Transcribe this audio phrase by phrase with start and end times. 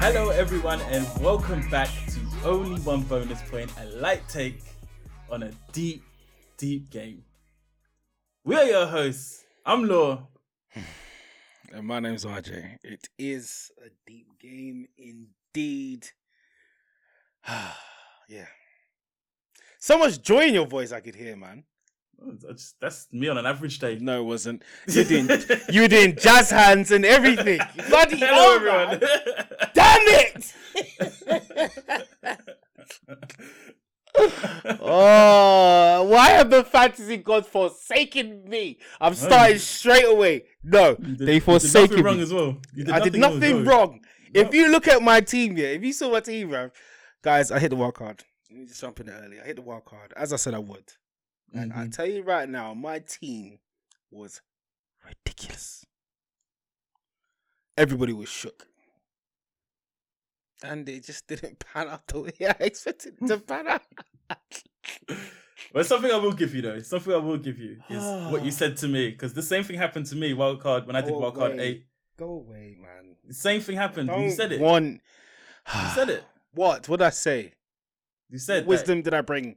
[0.00, 4.62] Hello, everyone, and welcome back to Only One Bonus Point, a light take
[5.28, 6.04] on a deep,
[6.56, 7.24] deep game.
[8.44, 9.44] We are your hosts.
[9.66, 10.28] I'm Law.
[11.72, 12.76] And my name's RJ.
[12.84, 16.06] It is a deep game indeed.
[18.28, 18.46] yeah.
[19.80, 21.64] So much joy in your voice I could hear, man.
[22.20, 23.98] That's, that's me on an average day.
[24.00, 24.62] No, it wasn't.
[24.88, 25.28] You doing
[25.70, 27.60] you doing jazz hands and everything.
[27.88, 29.00] Bloody Hello, hell, everyone.
[29.74, 30.54] Damn it!
[34.80, 38.78] oh, why have the fantasy gods forsaken me?
[39.00, 40.44] I'm starting straight away.
[40.64, 42.22] No, did- they you did forsaken nothing wrong me.
[42.22, 42.58] as well.
[42.92, 44.00] I did nothing wrong.
[44.34, 46.72] If you look at my team here, if you saw my team, bruv,
[47.22, 48.24] guys, I hit the wild card.
[48.50, 49.40] Let me just jump in early.
[49.40, 50.84] I hit the wild card, as I said I would.
[51.52, 51.92] And I Mhm.
[51.94, 53.58] tell you right now, my team
[54.10, 54.40] was
[55.04, 55.84] ridiculous.
[57.76, 58.66] Everybody was shook.
[60.62, 63.82] And it just didn't pan out the way I expected it to pan out.
[65.72, 68.02] But something I will give you though, something I will give you is
[68.32, 70.96] what you said to me because the same thing happened to me wild card when
[70.96, 71.62] I did Go wild card away.
[71.62, 71.86] eight.
[72.16, 73.16] Go away, man.
[73.26, 74.08] The same thing happened.
[74.08, 74.60] You Don't said it.
[74.60, 75.00] One.
[75.74, 76.24] You said it.
[76.54, 76.88] What?
[76.88, 77.52] What did I say?
[78.30, 79.56] You said that- Wisdom did I bring?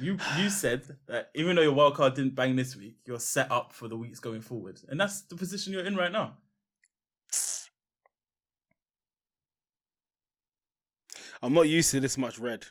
[0.00, 3.50] You you said that even though your wild card didn't bang this week, you're set
[3.50, 6.36] up for the weeks going forward, and that's the position you're in right now.
[11.42, 12.66] I'm not used to this much red.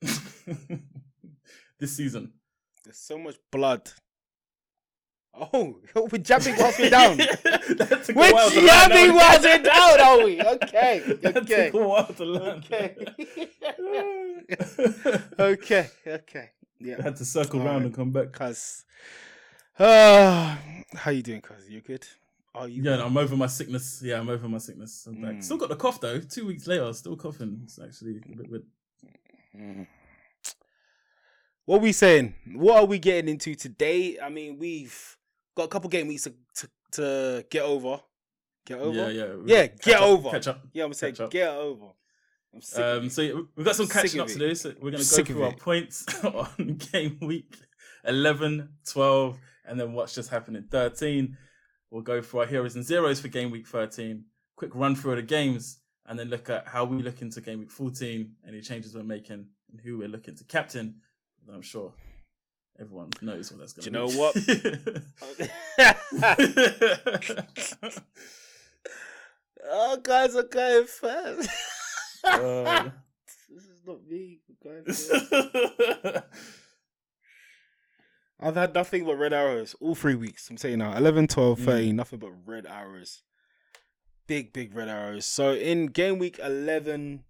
[1.78, 2.32] this season.
[2.84, 3.90] There's so much blood.
[5.40, 5.78] Oh,
[6.12, 7.16] we're jabbing whilst we're down.
[7.18, 10.42] That took we're while jabbing whilst we're down, are we?
[10.42, 12.64] Okay, That okay, took a while to learn.
[12.68, 12.96] okay,
[15.38, 16.50] okay, okay.
[16.50, 17.86] I Yeah, had to circle All round right.
[17.86, 18.32] and come back.
[18.32, 18.84] cuz.
[19.78, 20.56] Uh,
[20.94, 21.68] how you doing, cuz?
[21.68, 22.06] You good?
[22.54, 22.82] Are you?
[22.82, 24.00] Yeah, no, I'm over my sickness.
[24.04, 25.06] Yeah, I'm over my sickness.
[25.06, 25.34] I'm back.
[25.34, 25.44] Mm.
[25.44, 26.18] Still got the cough though.
[26.20, 27.60] Two weeks later, still coughing.
[27.64, 28.64] It's actually a bit weird.
[29.56, 29.86] Mm.
[31.66, 32.34] What we saying?
[32.54, 34.18] What are we getting into today?
[34.18, 35.17] I mean, we've
[35.58, 38.00] got a couple game weeks to, to, to get over.
[38.64, 38.96] Get over.
[38.96, 39.34] Yeah, yeah.
[39.44, 40.30] Yeah, get up, over.
[40.30, 40.62] Catch up.
[40.72, 41.86] Yeah, I'm saying get over.
[42.76, 44.54] Um, so yeah, we've got some catching up to do.
[44.54, 47.56] So we're going to go through our points on game week
[48.04, 51.36] 11, 12, and then what's just happened in 13.
[51.90, 54.24] We'll go for our heroes and zeros for game week 13.
[54.56, 57.58] Quick run through of the games, and then look at how we look into game
[57.58, 60.96] week 14, any changes we're making, and who we're looking to captain.
[61.52, 61.92] I'm sure
[62.80, 64.14] everyone knows what that's going to Do you be.
[64.14, 65.08] know
[69.70, 71.50] oh, guys are going first.
[72.24, 72.90] Uh,
[73.54, 74.40] this is not me.
[74.48, 76.24] I'm going first.
[78.40, 80.48] I've had nothing but red arrows all three weeks.
[80.48, 81.94] I'm saying now 11, 12, Mm.
[81.94, 83.22] nothing but red arrows.
[84.28, 85.26] Big, big red arrows.
[85.26, 87.24] So in game week 11,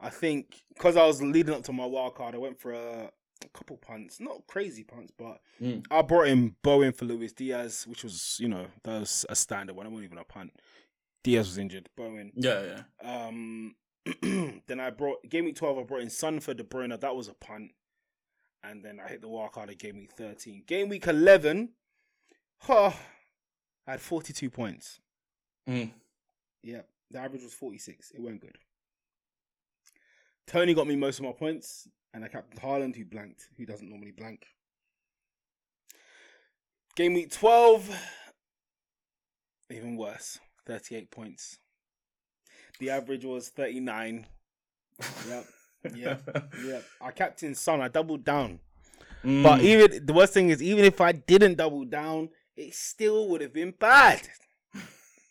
[0.00, 3.10] I think because I was leading up to my wild card, I went for a,
[3.44, 4.20] a couple punts.
[4.20, 5.84] Not crazy punts, but Mm.
[5.90, 9.76] I brought in Bowen for Luis Diaz, which was, you know, that was a standard
[9.76, 9.86] one.
[9.86, 10.52] I wasn't even a punt.
[11.22, 11.88] Diaz was injured.
[11.96, 12.32] Bowen.
[12.34, 13.26] yeah, yeah.
[13.26, 13.76] Um,
[14.22, 15.78] then I brought game week twelve.
[15.78, 16.98] I brought in Son for De Bruyne.
[16.98, 17.70] That was a punt,
[18.64, 20.64] and then I hit the wild card at game week thirteen.
[20.66, 21.70] Game week eleven,
[22.58, 22.90] huh,
[23.86, 24.98] I had forty two points.
[25.68, 25.92] Mm.
[26.64, 26.80] Yeah,
[27.12, 28.10] the average was forty six.
[28.10, 28.58] It went good.
[30.48, 33.88] Toney got me most of my points, and I captained Haaland, who blanked, who doesn't
[33.88, 34.46] normally blank.
[36.94, 37.88] Game week twelve,
[39.70, 41.58] even worse, thirty eight points.
[42.78, 44.26] The average was 39.
[45.28, 45.44] Yep.
[45.96, 46.28] Yep.
[46.64, 46.84] Yep.
[47.00, 47.80] I captained Son.
[47.80, 48.60] I doubled down.
[49.24, 49.42] Mm.
[49.42, 53.40] But even the worst thing is, even if I didn't double down, it still would
[53.40, 54.28] have been bad.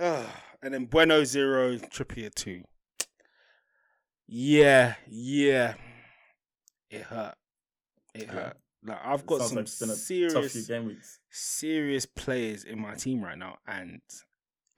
[0.00, 2.62] Ah, and then Bueno zero, Trippier two.
[4.26, 5.74] Yeah, yeah.
[6.90, 7.34] It hurt.
[8.14, 8.56] It hurt.
[8.84, 11.18] Like I've got some like been a tough serious, few game weeks.
[11.30, 14.00] serious players in my team right now, and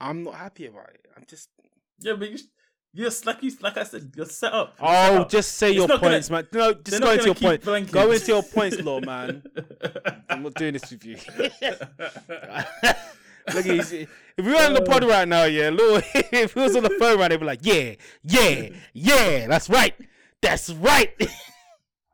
[0.01, 1.07] I'm not happy about it.
[1.17, 1.49] I'm just.
[2.01, 2.39] Yeah, but you,
[2.93, 4.75] you're like you, like I said, you're set up.
[4.79, 5.31] You're set Oh, up.
[5.31, 6.47] just say It's your not gonna- points, man.
[6.53, 7.67] No, just go into your keep points.
[7.67, 7.91] blanking.
[7.93, 9.43] Go into your points, law man.
[10.29, 11.17] I'm not doing this with you.
[13.55, 14.09] Look, he's, if
[14.39, 17.19] we were on the pod right now, yeah, Lou, if he was on the phone
[17.19, 19.95] right, they'd be like, yeah, yeah, yeah, that's right,
[20.41, 21.11] that's right.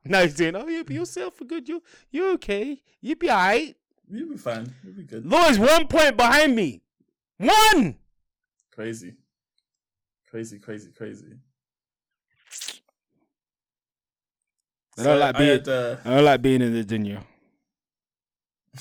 [0.04, 3.76] now he's doing, oh yeah, but yourself for good, you you okay, you be alright.
[4.10, 4.72] You'll be fine.
[4.82, 5.24] You'll be good.
[5.24, 6.82] Lou is one point behind me,
[7.36, 7.96] one.
[8.74, 9.14] Crazy,
[10.30, 11.26] crazy, crazy, crazy.
[14.98, 17.22] I don't like being, had, uh, I don't like being in the junior.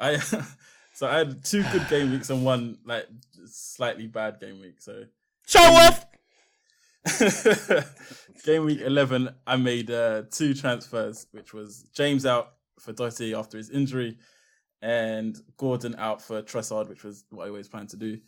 [0.00, 0.16] I
[0.94, 3.06] so I had two good game weeks and one like
[3.46, 4.80] slightly bad game week.
[4.80, 5.04] So
[5.46, 6.03] Show off.
[8.44, 13.56] game week eleven, I made uh, two transfers, which was James out for Doherty after
[13.58, 14.18] his injury,
[14.82, 18.18] and Gordon out for Trossard, which was what I always planned to do.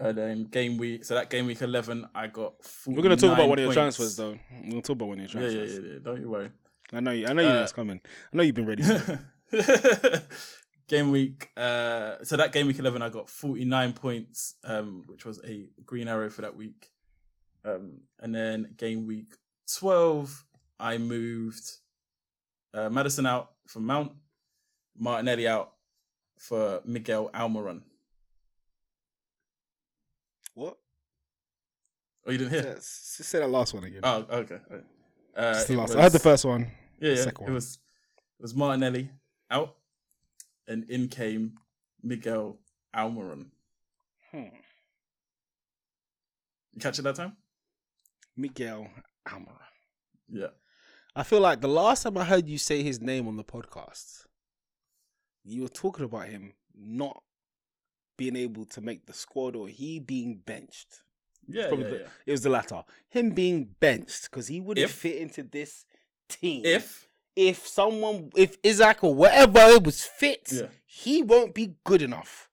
[0.00, 2.54] And then game week, so that game week eleven, I got.
[2.86, 4.38] We're gonna talk about one of your transfers, though.
[4.52, 5.74] We're gonna talk about one of your transfers.
[5.74, 5.98] yeah, yeah, yeah.
[6.02, 6.50] Don't you worry.
[6.92, 7.26] I know you.
[7.26, 8.00] I know you know Uh, it's coming.
[8.32, 8.84] I know you've been ready.
[10.86, 15.40] Game week uh so that game week 11 i got 49 points um which was
[15.42, 16.90] a green arrow for that week
[17.64, 19.34] um and then game week
[19.78, 20.44] 12
[20.80, 21.70] i moved
[22.74, 24.12] uh maddison out for mount
[24.98, 25.72] martinelli out
[26.38, 27.82] for miguel almiron
[30.54, 30.76] what?
[32.26, 34.00] oh you didn't hear Just say that last one again.
[34.04, 34.58] oh okay
[35.36, 35.96] uh the it last.
[35.96, 36.70] I heard the first one.
[37.00, 37.16] Yeah, yeah.
[37.16, 37.54] Second It one.
[37.54, 37.78] was
[38.38, 39.10] it was Martinelli
[39.50, 39.74] out,
[40.68, 41.54] and in came
[42.02, 42.58] Miguel
[42.94, 43.46] Almiron.
[44.30, 44.42] Hmm.
[46.72, 47.36] You catch it that time?
[48.36, 48.88] Miguel
[49.28, 49.58] Almiron.
[50.28, 50.48] Yeah.
[51.16, 54.24] I feel like the last time I heard you say his name on the podcast,
[55.44, 57.22] you were talking about him not
[58.16, 61.02] being able to make the squad or he being benched.
[61.46, 62.08] Yeah, yeah, the- yeah.
[62.26, 62.82] It was the latter.
[63.10, 65.84] Him being benched because he wouldn't If- fit into this
[66.28, 66.64] team.
[66.64, 70.68] If if someone, if Isak or whatever it was fit, Yeah.
[70.86, 72.48] he won't be good enough.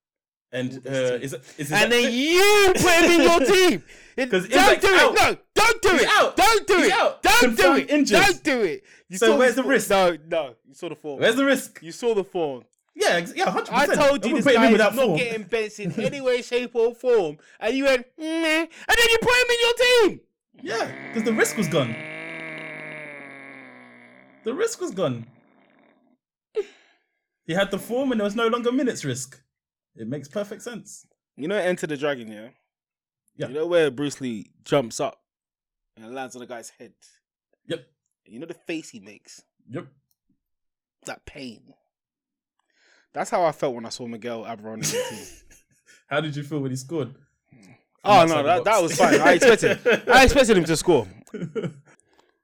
[0.51, 3.83] And uh, is it is and it then you put him in your team.
[4.17, 5.13] It- 'Cause don't do out.
[5.15, 5.19] it.
[5.21, 6.09] No, don't do He's it.
[6.09, 6.35] out.
[6.35, 6.93] Don't do He's it.
[6.93, 7.23] out.
[7.23, 7.89] Don't do it.
[7.89, 8.19] injured.
[8.21, 8.83] Don't do it.
[9.07, 9.89] You So saw where's the the risk?
[9.89, 10.55] No, no.
[10.67, 11.19] You saw the form.
[11.21, 11.79] where's the risk?
[11.81, 12.63] You saw the form.
[12.93, 13.69] Yeah, yeah, 100%.
[13.71, 15.17] I told you this guy is not form.
[15.17, 18.67] getting benched in any way, shape, or form, and you went, and then
[19.09, 19.73] you put him in your
[20.09, 20.19] team.
[20.61, 21.95] Yeah, because the risk was gone.
[24.43, 25.25] The risk was gone.
[27.45, 29.41] He had the form, and there was no longer minutes risk.
[29.95, 31.05] It makes perfect sense.
[31.35, 32.49] You know, Enter the Dragon, yeah.
[33.35, 33.47] Yeah.
[33.47, 35.19] You know where Bruce Lee jumps up
[35.97, 36.93] and lands on the guy's head.
[37.67, 37.85] Yep.
[38.25, 39.41] You know the face he makes.
[39.69, 39.87] Yep.
[41.05, 41.73] That pain.
[43.13, 45.25] That's how I felt when I saw Miguel Almiron in the team.
[46.07, 47.13] How did you feel when he scored?
[47.53, 47.71] Hmm.
[48.03, 49.19] Oh no, that, that was fine.
[49.19, 51.07] I expected I expected him to score.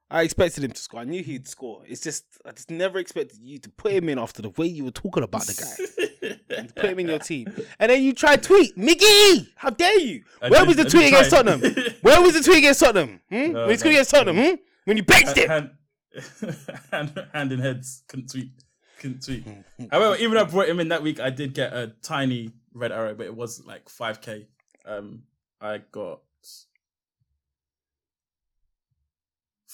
[0.10, 1.02] I expected him to score.
[1.02, 1.84] I knew he'd score.
[1.86, 4.86] It's just I just never expected you to put him in after the way you
[4.86, 6.04] were talking about the guy.
[6.50, 7.54] And put him in your team.
[7.80, 9.50] And then you try tweet, Mickey!
[9.56, 10.24] How dare you?
[10.42, 11.30] I Where did- was the I tweet against.
[11.30, 11.62] Tottenham?
[12.02, 13.22] Where was the tweet against Tottenham?
[13.30, 13.52] Hmm?
[13.52, 14.56] No, when he scored no, against Tottenham, hmm?
[14.86, 15.50] When you benched him.
[15.50, 15.70] hand,
[16.92, 18.04] hand, hand in heads.
[18.08, 18.52] Couldn't tweet.
[19.00, 19.46] Couldn't tweet.
[19.92, 22.92] However, even though I brought him in that week, I did get a tiny red
[22.92, 24.48] arrow, but it was like 5k.
[24.86, 25.24] Um,
[25.62, 26.22] I got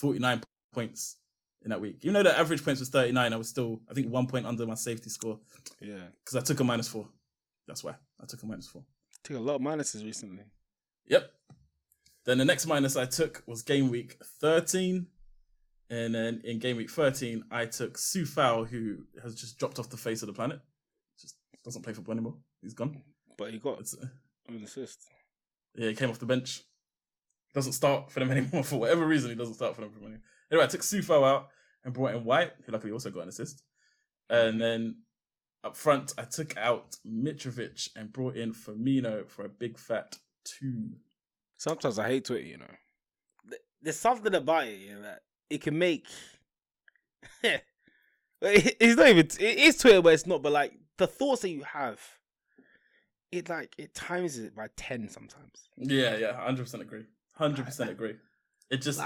[0.03, 0.41] 49
[0.73, 1.15] points
[1.63, 1.99] in that week.
[2.01, 4.65] Even though the average points was 39, I was still, I think, one point under
[4.67, 5.39] my safety score
[5.79, 6.07] Yeah.
[6.19, 7.07] because I took a minus four.
[7.67, 8.83] That's why I took a minus four.
[9.23, 10.43] Took a lot of minuses recently.
[11.07, 11.31] Yep.
[12.25, 15.07] Then the next minus I took was game week 13.
[15.89, 19.89] And then in game week 13, I took Su Fao, who has just dropped off
[19.89, 20.59] the face of the planet.
[21.21, 22.35] Just doesn't play football anymore.
[22.61, 23.01] He's gone.
[23.37, 24.07] But he got It's, uh,
[24.49, 25.05] an assist.
[25.75, 26.63] yeah, he came off the bench.
[27.53, 29.29] Doesn't start for them anymore for whatever reason.
[29.29, 30.19] He doesn't start for them anymore.
[30.51, 31.49] Anyway, I took Su Fao out,
[31.83, 33.63] and brought in White, who luckily also got an assist.
[34.29, 34.97] And then
[35.63, 40.89] up front, I took out Mitrovic and brought in Firmino for a big fat two.
[41.57, 42.65] Sometimes I hate Twitter, you know.
[43.49, 46.07] Th- There's something about it, you know, that it can make.
[48.45, 49.25] It's not even.
[49.25, 50.41] It is Twitter, but it's not.
[50.41, 51.97] But like the thoughts that you have,
[53.31, 55.69] it like it times it by ten sometimes.
[55.77, 57.05] Yeah, yeah, hundred percent agree.
[57.33, 58.15] Hundred percent agree.
[58.69, 59.01] It just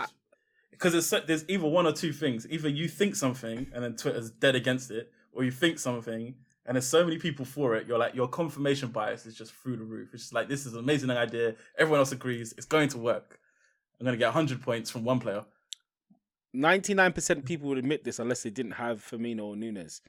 [0.71, 2.45] because it's so- there's either one or two things.
[2.49, 6.75] Either you think something and then Twitter's dead against it, or you think something and
[6.75, 7.87] there's so many people for it.
[7.87, 10.09] You're like your confirmation bias is just through the roof.
[10.13, 11.55] It's just like this is an amazing idea.
[11.77, 13.39] Everyone else agrees it's going to work.
[13.99, 15.45] I'm gonna get hundred points from one player.
[16.53, 20.01] Ninety nine percent people would admit this unless they didn't have Firmino or Nunez.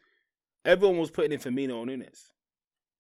[0.65, 2.33] Everyone was putting in Firmino or Nunez.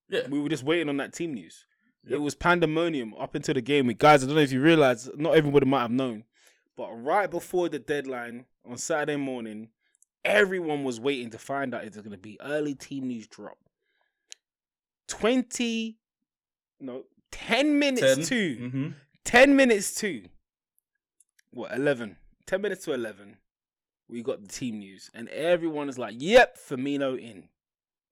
[0.09, 1.67] Yeah, We were just waiting on that team news.
[2.05, 2.13] Yep.
[2.15, 3.99] It was pandemonium up until the game week.
[3.99, 6.25] Guys, I don't know if you realize, not everybody might have known,
[6.77, 9.69] but right before the deadline on Saturday morning,
[10.25, 13.59] everyone was waiting to find out if there's going to be early team news drop.
[15.09, 15.97] 20,
[16.81, 18.25] no, 10 minutes 10.
[18.27, 18.89] to, Mm-hmm.
[19.25, 20.25] 10 minutes to,
[21.51, 22.17] what, 11?
[22.47, 23.37] 10 minutes to 11,
[24.09, 25.11] we got the team news.
[25.15, 27.49] And everyone is like, yep, Firmino in.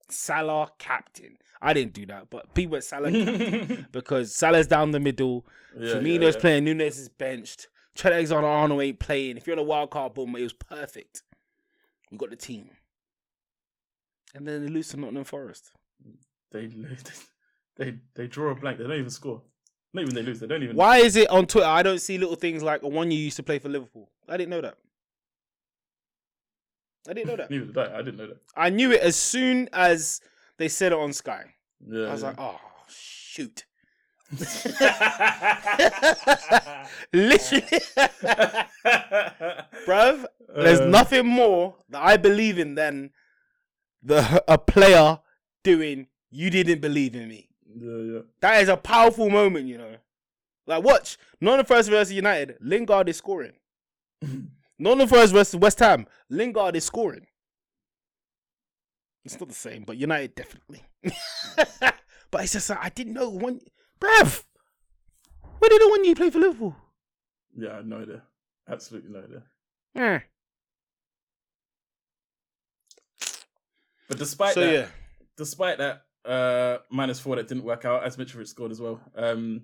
[0.09, 1.39] Salah captain.
[1.61, 3.11] I didn't do that, but people went Salah
[3.93, 5.47] because Salah's down the middle.
[5.79, 6.41] yeah, Firmino's yeah.
[6.41, 6.65] playing.
[6.65, 7.69] Nunez is benched.
[7.95, 9.37] Trent Alexander-Arnold ain't playing.
[9.37, 11.23] If you're in a wild card boom, it was perfect.
[12.11, 12.71] We got the team,
[14.35, 15.73] and then they lose to Nottingham Forest.
[16.53, 16.71] They
[17.77, 18.79] they they draw a blank.
[18.79, 19.43] They don't even score.
[19.93, 20.41] Not even they lose.
[20.41, 20.77] They don't even.
[20.77, 21.67] Why is it on Twitter?
[21.67, 24.11] I don't see little things like the one you used to play for Liverpool.
[24.29, 24.77] I didn't know that.
[27.09, 27.51] I didn't know that.
[27.51, 27.95] Neither did I.
[27.99, 28.39] I didn't know that.
[28.57, 30.21] I knew it as soon as
[30.59, 31.45] they said it on Sky.
[31.87, 32.29] Yeah, I was yeah.
[32.29, 33.65] like, oh shoot.
[37.13, 37.63] Literally,
[39.87, 40.25] bruv.
[40.55, 43.11] There's Uh, nothing more that I believe in than
[44.03, 45.21] the a player
[45.63, 46.09] doing.
[46.31, 47.49] You didn't believe in me.
[47.79, 48.21] Yeah, yeah.
[48.41, 49.97] That is a powerful moment, you know.
[50.67, 51.19] Like, watch.
[51.41, 52.57] Not the first versus United.
[52.61, 53.53] Lingard is scoring.
[54.79, 56.07] Not the first versus West Ham.
[56.29, 57.27] Lingard is scoring.
[59.25, 60.83] It's not the same, but United definitely.
[62.31, 63.61] but it's just like, I didn't know when.
[64.01, 64.45] Bruv!
[65.59, 66.77] When did know when you play for Liverpool?
[67.57, 68.23] Yeah, I had no idea.
[68.69, 69.43] Absolutely no idea.
[69.97, 70.21] Eh.
[74.09, 74.87] But despite So, that, yeah.
[75.37, 79.01] despite that, uh, minus four that didn't work out as Mitrovic scored as well.
[79.17, 79.63] Um,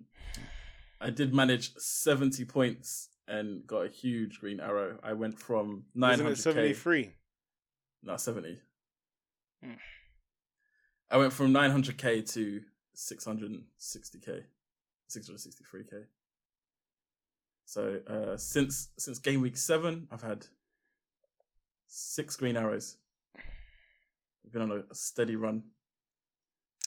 [1.01, 4.99] I did manage seventy points and got a huge green arrow.
[5.03, 6.43] I went from nine Isn't it hundred k,
[6.75, 7.11] 73?
[8.03, 8.59] no seventy.
[9.63, 9.73] Hmm.
[11.11, 12.61] I went from nine hundred k to
[12.95, 14.45] six hundred sixty k,
[15.09, 15.97] six hundred sixty three k.
[17.65, 20.47] So uh, since since game week seven, I've had
[21.87, 22.97] six green arrows.
[24.45, 25.63] I've been on a steady run.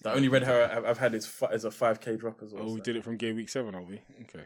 [0.04, 2.54] The only red arrow I've- I've had is fi- is a five k drop as
[2.54, 2.64] well.
[2.70, 4.02] Oh, we did it from game week seven, are we?
[4.24, 4.46] Okay.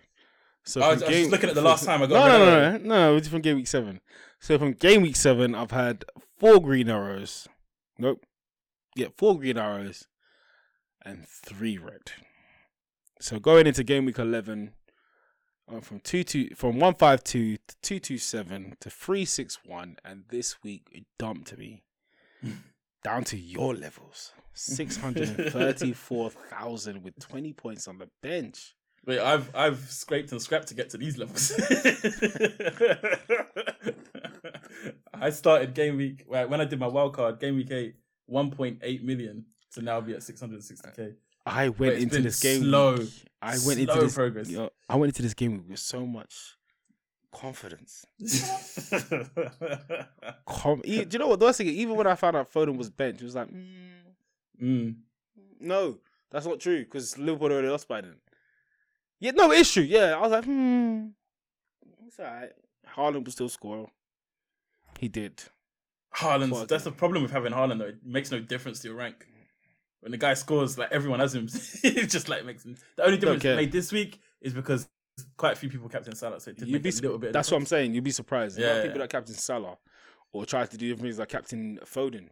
[0.66, 2.38] So I was- from I was just looking at the last time I got No,
[2.38, 3.16] no, no, no, no.
[3.18, 4.01] It's from game week seven.
[4.39, 6.06] So from game week seven, I've had
[6.38, 7.48] four green arrows.
[7.98, 8.24] Nope.
[8.96, 10.08] Yeah, four green arrows
[11.06, 12.12] and three red.
[13.20, 14.74] So going into game week eleven,
[15.68, 19.60] I'm from two two from one five two to two two seven to three six
[19.66, 21.84] one, and this week it dumped me
[23.04, 24.34] down to your levels.
[24.54, 28.74] Six hundred and thirty-four thousand with twenty points on the bench.
[29.10, 31.51] Wait, I've I've scraped and scrapped to get to these levels.
[35.16, 37.96] I started game week when I did my wild card game week eight,
[38.28, 41.13] one point eight million to now be at six hundred and sixty k.
[41.44, 42.62] I went into this game.
[42.62, 43.10] slow, week-
[43.42, 44.13] I went into slow this.
[44.13, 44.56] progress.
[44.88, 46.58] I went into this game with so much
[47.34, 48.06] confidence.
[50.46, 51.39] Com- do you know what?
[51.39, 54.04] The worst thing, even when I found out Foden was benched, it was like, mm,
[54.62, 54.96] mm.
[55.60, 55.98] no,
[56.30, 58.18] that's not true because Liverpool already lost by then.
[59.19, 59.81] Yeah, no, issue.
[59.81, 61.07] Yeah, I was like, hmm,
[62.07, 62.51] it's alright.
[62.95, 63.89] Haaland will still score.
[64.97, 65.43] He did.
[66.15, 67.85] Haaland's Fuck that's the problem with having Haaland though.
[67.85, 69.25] It makes no difference to your rank.
[70.01, 71.47] When the guy scores, like everyone has him,
[71.83, 72.77] it just like makes him.
[72.95, 73.55] The only difference care.
[73.55, 74.88] made this week is because
[75.38, 77.27] quite a few people captain Salah, so it did You'd make be a little bit.
[77.27, 77.93] of That's what I'm saying.
[77.93, 78.57] You'd be surprised.
[78.57, 79.03] Yeah, Yeah, people yeah.
[79.03, 79.77] that captain Salah
[80.31, 82.29] or try to do different things like Captain Foden.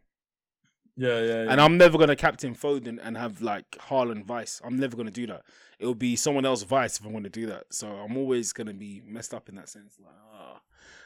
[0.99, 1.51] Yeah, yeah, yeah.
[1.51, 4.59] And I'm never gonna captain Foden and have like Haaland vice.
[4.63, 5.43] I'm never gonna do that.
[5.79, 7.65] It'll be someone else vice if I'm gonna do that.
[7.71, 9.95] So I'm always gonna be messed up in that sense.
[10.03, 10.59] Like, ah.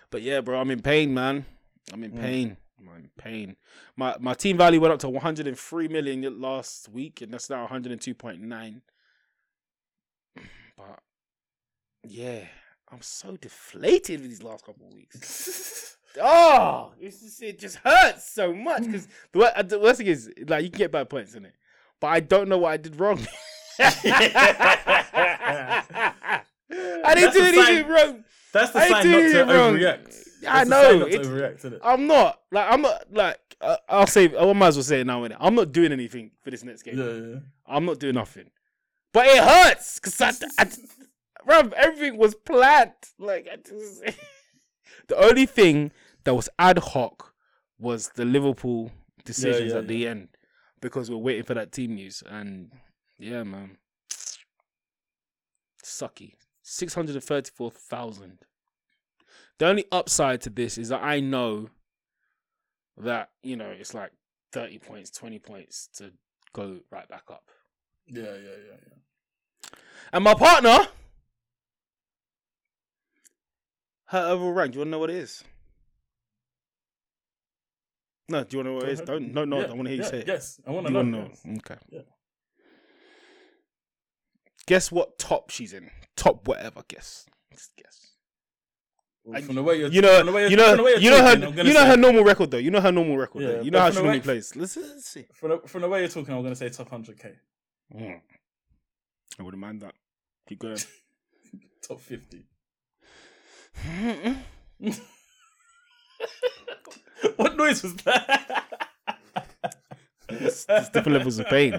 [0.09, 1.45] But yeah, bro, I'm in pain, man.
[1.91, 2.21] I'm in Mm.
[2.21, 2.57] pain.
[2.79, 3.57] I'm in pain.
[3.97, 8.81] My my team value went up to 103 million last week, and that's now 102.9.
[10.77, 10.99] But
[12.07, 12.45] yeah,
[12.89, 15.97] I'm so deflated with these last couple of weeks.
[16.21, 20.29] oh, it's just, it just hurts so much because the, uh, the worst thing is
[20.47, 21.53] like you can get bad points in it,
[21.99, 23.19] but I don't know what I did wrong.
[23.79, 23.91] I
[27.15, 28.23] didn't That's do anything wrong.
[28.53, 29.73] That's the I sign not it to wrong.
[29.75, 30.27] overreact.
[30.47, 31.79] I That's the know, not it's- overreact, it?
[31.83, 35.07] I'm not like I'm not like uh, I'll say I might as well say it
[35.07, 35.21] now.
[35.21, 35.37] innit?
[35.39, 36.97] I'm not doing anything for this next game.
[36.97, 37.39] Yeah, yeah.
[37.67, 38.49] I'm not doing nothing,
[39.13, 40.29] but it hurts because I,
[40.63, 40.65] I,
[41.47, 42.91] bruv, everything was planned.
[43.19, 44.03] Like I just,
[45.07, 45.91] the only thing
[46.23, 47.33] that was ad hoc
[47.79, 48.91] was the Liverpool
[49.25, 50.29] decisions yeah, at the end
[50.81, 52.23] because we're waiting for that team news.
[52.29, 52.71] And
[53.17, 53.77] yeah, man,
[55.83, 56.33] sucky.
[56.63, 58.39] Six hundred and thirty-four thousand.
[59.57, 61.69] The only upside to this is that I know
[62.97, 64.11] that you know it's like
[64.51, 66.11] thirty points, twenty points to
[66.53, 67.43] go right back up.
[68.07, 69.77] Yeah, yeah, yeah, yeah.
[70.13, 70.87] And my partner,
[74.05, 74.73] her overall rank.
[74.73, 75.43] Do you want to know what it is?
[78.29, 79.01] No, do you want to know what it is?
[79.01, 79.33] Don't.
[79.33, 80.27] No, no, Yeah, I want to hear you yeah, say it.
[80.27, 81.21] Yes, I want to you know.
[81.21, 81.31] know?
[81.57, 81.75] Okay.
[81.89, 82.01] Yeah.
[84.67, 85.89] Guess what top she's in?
[86.15, 86.83] Top whatever.
[86.87, 87.25] Guess.
[87.51, 88.11] Just guess.
[89.23, 91.09] Well, From the way you're, You know, from the way you you're- from know, you
[91.09, 92.57] know talking, her, you know her normal record though.
[92.57, 93.61] You know her normal record Yeah, though.
[93.61, 94.55] You know how she normally plays.
[94.55, 95.25] Let's, let's see.
[95.33, 97.33] From the, from the way you're talking, I'm going to say top 100k,
[97.93, 98.21] Mm.
[99.39, 99.93] I wouldn't mind that.
[100.47, 100.77] Keep going.
[101.87, 102.45] top 50.
[107.37, 108.77] What noise was that?
[110.29, 111.71] It's- it's different levels of pain.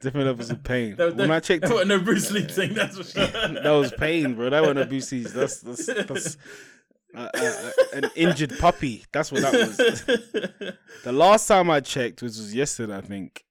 [0.00, 0.96] Different levels of pain.
[0.96, 3.26] That- when I checked, that wasn't no Bruce Lee thing, that's for sure.
[3.62, 4.50] that was pain, bro.
[4.50, 5.32] That wasn't abuses.
[5.32, 6.36] That's that's, that's
[7.16, 9.04] uh, uh, uh, an injured puppy.
[9.12, 9.76] That's what that was.
[11.04, 13.44] The last time I checked, which was yesterday, I think,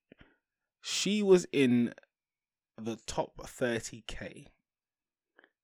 [0.81, 1.93] she was in
[2.79, 4.45] the top 30k.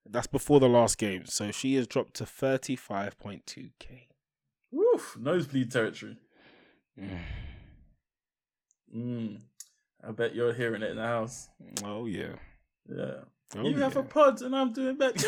[0.08, 4.08] That's before the last game, so she has dropped to 35.2k.
[4.96, 6.18] Woof, nosebleed territory.
[8.96, 9.42] Mm.
[10.08, 11.50] I bet you're hearing it in the house.
[11.84, 12.36] Oh yeah.
[12.88, 13.16] Yeah.
[13.58, 15.28] Oh, you have a pod and I'm doing better.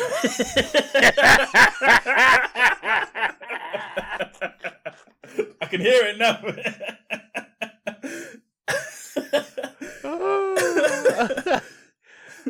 [5.60, 6.40] I can hear it now.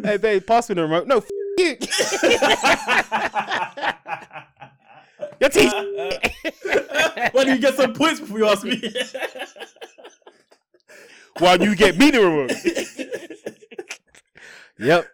[0.09, 1.09] hey, babe, pass me the remote.
[1.09, 1.29] No, f-
[1.59, 1.79] you.
[5.41, 5.73] Your teeth.
[7.33, 8.81] Why do you get some points before you ask me?
[11.39, 12.53] While you get me the remote.
[14.81, 15.09] Yep.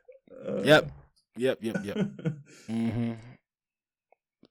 [0.62, 0.90] Yep.
[1.36, 1.58] Yep.
[1.62, 1.84] Yep.
[1.84, 1.96] Yep.
[2.66, 3.12] hmm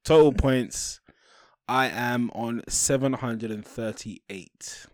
[0.03, 0.99] Total points.
[1.67, 4.87] I am on 738.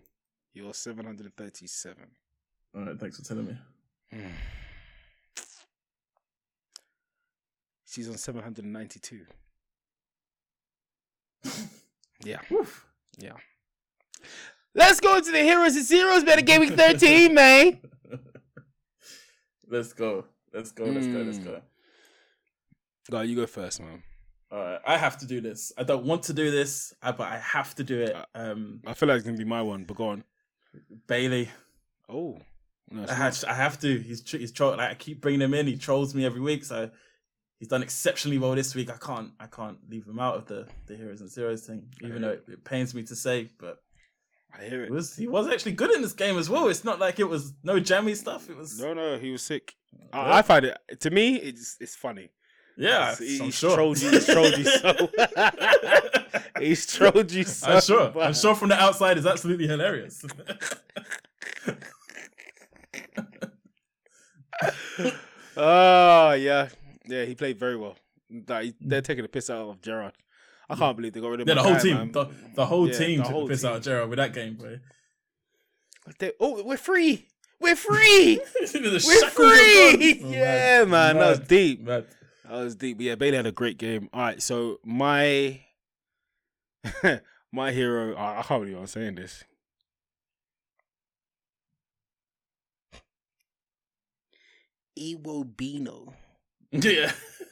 [0.54, 2.04] You're 737.
[2.76, 3.58] All right, thanks for telling me.
[7.86, 9.26] She's on 792.
[12.24, 12.40] Yeah.
[12.50, 12.86] Woof.
[13.18, 13.34] Yeah.
[14.76, 17.80] Let's go into the heroes and zeros better game week 13, man.
[19.68, 20.26] Let's go.
[20.54, 20.86] Let's go.
[20.86, 21.20] Let's go.
[21.20, 21.62] Let's go.
[23.10, 24.04] Go, you go first, man.
[24.52, 25.72] All right, I have to do this.
[25.78, 28.16] I don't want to do this, uh, but I have to do it.
[28.34, 30.24] Um, I feel like it's gonna be my one, but go on.
[31.08, 31.50] Bailey,
[32.10, 32.40] Oh,
[32.90, 34.00] no, I have, I have to.
[34.00, 34.72] He's he's troll.
[34.72, 35.68] Like I keep bringing him in.
[35.68, 36.64] He trolls me every week.
[36.66, 36.90] So
[37.60, 38.90] he's done exceptionally well this week.
[38.90, 42.22] I can't I can't leave him out of the the heroes and zeros thing, even
[42.22, 43.50] though it, it pains me to say.
[43.60, 43.82] But
[44.58, 46.68] I hear it was he was actually good in this game as well.
[46.70, 48.50] It's not like it was no jammy stuff.
[48.50, 49.76] It was No, no, he was sick.
[50.12, 52.30] I, I find it to me, it's it's funny.
[52.78, 53.16] yeah.
[53.16, 53.76] He's, sure.
[53.76, 54.10] trolled you.
[54.12, 55.10] He's trolled you so.
[56.60, 57.68] he's trolled you so.
[57.68, 58.22] I'm sure.
[58.22, 60.24] I'm sure from the outside it's absolutely hilarious.
[65.58, 66.70] Oh yeah,
[67.10, 67.26] yeah.
[67.26, 67.96] He played very well.
[68.48, 70.14] Like, they're taking the piss out of Gerrard.
[70.70, 72.88] I can't believe they got rid of yeah, the whole guy, team, the, the whole
[72.88, 73.70] Yeah, team the took whole the piss team.
[73.72, 74.58] out of Gerald with that game.
[76.20, 77.26] They- oh, we're free.
[77.60, 78.40] We're free.
[78.74, 80.22] We're free.
[80.24, 81.82] Oh, yeah, man, that was deep.
[81.82, 82.06] Mad.
[82.46, 82.98] That was deep.
[82.98, 84.10] But yeah, Bailey had a great game.
[84.14, 85.60] All right, so my
[87.52, 88.16] my hero.
[88.16, 89.44] I I can't believe I'm saying this.
[94.98, 96.14] Iwo Bino.
[96.72, 97.12] Yeah.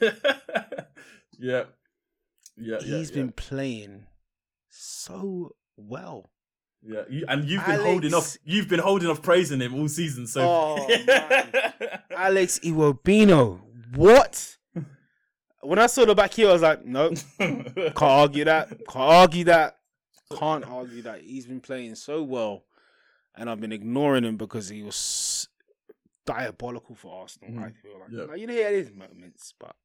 [1.38, 1.64] yeah.
[2.56, 2.78] Yeah.
[2.80, 4.06] He's yeah, been playing
[4.70, 6.30] so well.
[6.80, 8.36] Yeah, you, and you've been Alex- holding off.
[8.44, 10.26] You've been holding off praising him all season.
[10.28, 10.76] So, Oh.
[12.16, 13.60] Alex Iwobino.
[13.96, 14.56] What?
[15.60, 18.68] When I saw the back here, I was like, nope, can't argue that.
[18.86, 19.76] Can't argue that.
[20.38, 21.20] Can't argue that.
[21.20, 22.64] He's been playing so well,
[23.34, 24.94] and I've been ignoring him because he was
[26.32, 27.58] diabolical for Arsenal.
[27.58, 27.76] I Mhm.
[27.82, 28.24] feel like Yeah.
[28.26, 29.76] Now, you know he had his moments, but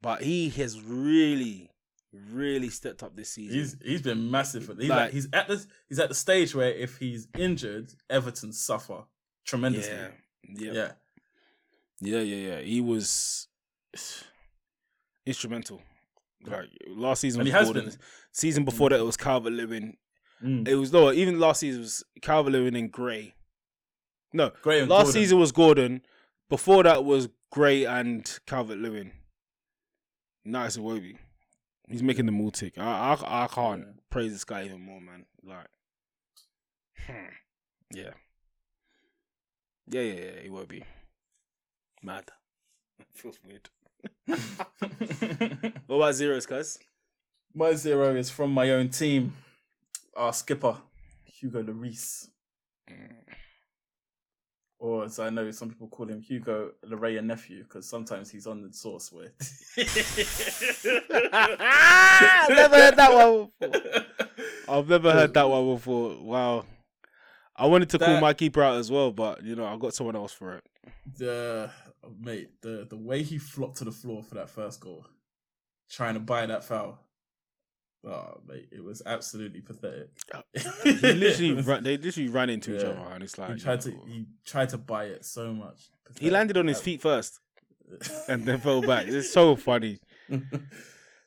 [0.00, 1.70] but he has really
[2.12, 3.58] really stepped up this season.
[3.58, 4.64] He's he's been massive.
[4.64, 7.92] For, he's Like- like, he's at the he's at the stage where if he's injured,
[8.08, 9.04] Everton suffer
[9.44, 9.92] tremendously.
[9.92, 10.10] yeah,
[10.44, 10.92] yeah, Yeah.
[12.00, 12.60] yeah, yeah, yeah.
[12.60, 13.48] He was
[15.26, 15.82] instrumental.
[16.44, 17.84] Like last season, And was he has Gordon.
[17.90, 17.98] been.
[18.32, 19.96] Season before that, it was Calvert Lewin.
[20.42, 20.68] Mm.
[20.68, 23.34] It was no, even last season was Calvert Lewin and Gray.
[24.32, 24.80] No, Great.
[24.82, 25.12] and last Gordon.
[25.12, 26.02] season was Gordon.
[26.48, 29.12] Before that was Gray and Calvert Lewin.
[30.44, 31.16] Now it's Iwobi.
[31.88, 32.74] He's making the all tick.
[32.78, 33.92] I I, I can't Yeah.
[34.10, 35.24] praise this guy even more, man.
[35.42, 35.68] Like,
[37.06, 37.12] hmm.
[37.94, 38.10] yeah,
[39.90, 40.64] yeah, yeah, yeah.
[40.66, 40.84] be.
[42.02, 42.24] Mad.
[43.12, 43.68] Feels weird.
[45.86, 46.78] What about zeros, guys?
[47.54, 49.32] My zero is from my own team.
[50.14, 50.76] Our skipper,
[51.24, 52.28] Hugo Lloris.
[54.80, 58.62] Or as I know some people call him Hugo Larea nephew, because sometimes he's on
[58.62, 59.32] the source with.
[61.32, 64.04] I've never heard that one before.
[64.68, 66.16] I've never heard that one before.
[66.22, 66.64] Wow.
[67.56, 69.94] I wanted to call That- my keeper out as well, but you know, I got
[69.94, 70.64] someone else for it.
[71.16, 71.70] the
[72.20, 75.04] mate, the the way he flopped to the floor for that first goal,
[75.90, 77.00] trying to buy that foul.
[78.06, 80.08] Oh mate, it was absolutely pathetic.
[80.84, 83.92] He literally ran, they literally ran into each other, and it's like he tried you
[83.92, 85.90] to he tried to buy it so much.
[86.20, 87.40] he landed on his feet first
[88.28, 89.06] and then fell back.
[89.08, 89.98] It's so funny.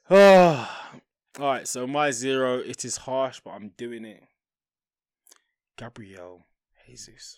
[0.10, 0.70] Oh,
[1.40, 1.68] all right.
[1.68, 4.24] So my zero, it is harsh, but I'm doing it.
[5.78, 6.46] Gabriel
[6.86, 7.38] Jesus,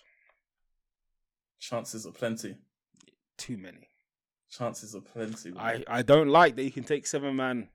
[1.59, 2.55] Chances are plenty.
[3.37, 3.87] too many.
[4.51, 5.53] Chances are plenty.
[5.57, 5.83] I.
[5.87, 7.69] I don't like that you can take seven man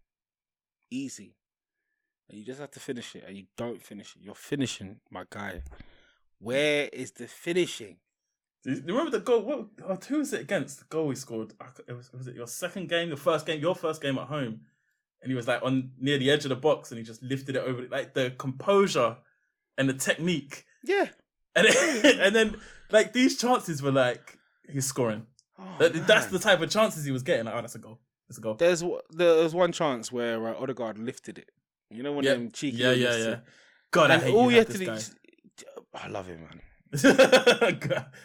[0.90, 1.34] easy.
[2.28, 4.22] And you just have to finish it, and you don't finish it.
[4.22, 5.62] You're finishing, my guy.
[6.38, 7.96] Where is the finishing?
[8.64, 9.42] Do you remember the goal?
[9.42, 9.66] What?
[9.88, 10.80] oh, who was it against?
[10.80, 11.54] The goal he scored.
[11.86, 14.60] It was, was it your second game, your first game, your first game at home,
[15.22, 17.56] and he was like on near the edge of the box, and he just lifted
[17.56, 19.16] it over, like the composure
[19.78, 21.06] and the technique, Yeah.
[21.56, 22.56] and then, and then
[22.90, 24.38] like these chances were like
[24.70, 25.26] he's scoring.
[25.58, 26.32] Oh, That- that's man.
[26.34, 27.46] the type of chances he was getting.
[27.46, 28.00] Like, oh, that's a goal.
[28.28, 28.54] That's a goal.
[28.54, 31.50] There's there was one chance where uh, Odegaard lifted it.
[31.90, 32.76] You know one Yeah, of them cheeky.
[32.78, 33.36] yeah, yeah, yeah.
[33.90, 35.14] God, I And hate all you, you have to this
[35.56, 35.64] do.
[35.94, 36.60] I love him, man.
[37.04, 37.76] I,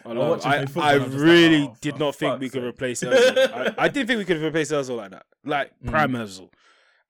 [0.06, 0.52] I love him.
[0.52, 2.70] I, I and like, really oh, did not think we could sake.
[2.70, 3.54] replace Ozil.
[3.54, 5.90] I, I didn't think we could replace Ozil like that, like Mm.
[5.92, 6.50] prime Ozil.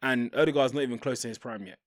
[0.01, 1.77] And Odegaard's not even close to his prime yet.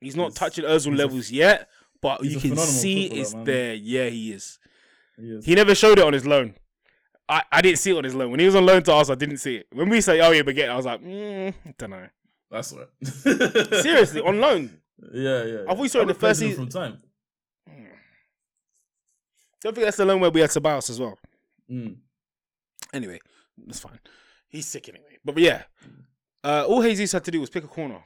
[0.00, 1.68] He's not He's- touching Ozil he's a- levels yet,
[2.02, 3.44] but you can see it's man.
[3.44, 3.74] there.
[3.74, 4.58] Yeah, he is.
[5.16, 5.44] He is.
[5.44, 6.54] He never showed it on his loan.
[7.28, 8.30] I, I didn't see it on his loan.
[8.30, 9.66] When he was on loan to us, I didn't see it.
[9.72, 12.06] When we say, oh, yeah, but get it, I was like, mm, I don't know.
[12.54, 12.90] That's what.
[13.82, 14.70] Seriously, on loan.
[15.12, 15.58] Yeah, yeah.
[15.68, 16.64] I thought we saw it in the first season.
[16.64, 16.98] from time.
[19.60, 21.18] Don't think that's the loan where we had Ceballos as well.
[21.70, 21.96] Mm.
[22.92, 23.18] Anyway,
[23.66, 23.98] that's fine.
[24.48, 25.18] He's sick anyway.
[25.24, 25.62] But, but yeah,
[26.44, 28.02] uh, all Jesus had to do was pick a corner.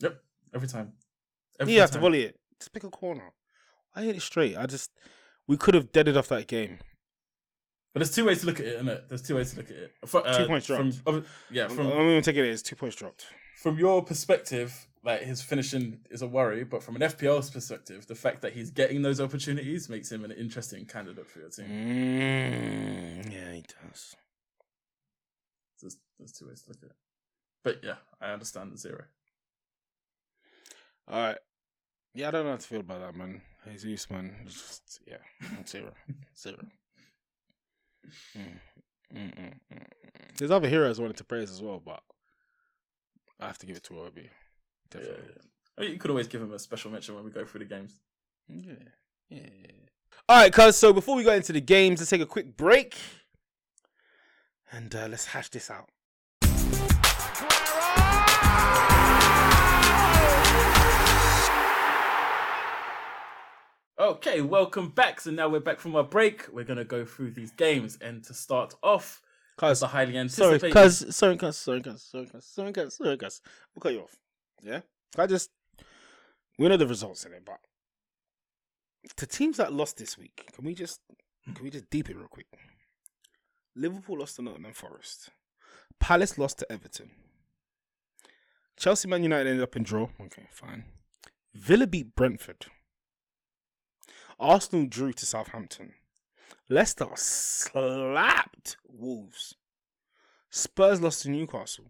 [0.00, 0.20] Yep.
[0.54, 0.92] Every time.
[1.58, 2.38] Every He had to volley it.
[2.60, 3.32] Just pick a corner.
[3.96, 4.56] I hit it straight.
[4.56, 4.90] I just
[5.48, 6.78] we could have deaded off that game.
[7.94, 9.04] But there's two ways to look at it, isn't it?
[9.08, 9.92] There's two ways to look at it.
[10.14, 11.00] Uh, Two points dropped.
[11.06, 13.26] of- yeah, I'm, from I'm even taking it as two points dropped.
[13.60, 18.14] From your perspective, like his finishing is a worry, but from an FPL's perspective, the
[18.14, 21.66] fact that he's getting those opportunities makes him an interesting candidate for your team.
[21.66, 24.16] Mm, yeah, he does.
[25.82, 26.96] There's, there's two ways to look at it.
[27.62, 29.04] But yeah, I understand the zero.
[31.06, 31.38] All right.
[32.14, 33.42] Yeah, I don't know how to feel about that, man.
[33.72, 34.36] Jesus, man.
[34.46, 35.16] It's just, yeah,
[35.66, 35.92] zero.
[36.36, 36.56] Zero.
[38.36, 38.58] Mm.
[39.14, 40.36] Mm, mm, mm, mm.
[40.38, 42.02] There's other heroes I wanted to praise as well, but
[43.40, 43.94] I have to give it to.
[43.94, 44.22] Yeah,
[44.90, 45.16] Definitely.
[45.28, 45.42] yeah.
[45.78, 47.64] I mean, you could always give him a special mention when we go through the
[47.64, 48.00] games.
[48.48, 48.72] Yeah.
[49.30, 49.40] Yeah.
[50.28, 50.76] All right, cuz.
[50.76, 52.96] So before we go into the games, let's take a quick break.
[54.72, 55.88] And uh, let's hash this out.
[63.98, 65.20] Okay, welcome back.
[65.20, 66.46] So now we're back from our break.
[66.50, 69.20] We're gonna go through these games, and to start off,
[69.60, 70.72] Cuz, the highly sorry, anticipated.
[70.72, 73.42] cuz, sorry, cuz, sorry, cuz, sorry, cuz, sorry, cuz, sorry, cuz.
[73.74, 74.16] We'll cut you off.
[74.62, 74.80] Yeah?
[75.18, 75.50] I just,
[76.58, 77.58] we know the results in it, but
[79.18, 81.00] the teams that lost this week, can we just,
[81.54, 82.46] can we just deep it real quick?
[83.76, 85.28] Liverpool lost to Nottingham Forest.
[85.98, 87.10] Palace lost to Everton.
[88.78, 90.08] Chelsea Man United ended up in draw.
[90.22, 90.84] Okay, fine.
[91.52, 92.64] Villa beat Brentford.
[94.38, 95.92] Arsenal drew to Southampton.
[96.68, 99.54] Leicester slapped Wolves.
[100.50, 101.86] Spurs lost to Newcastle.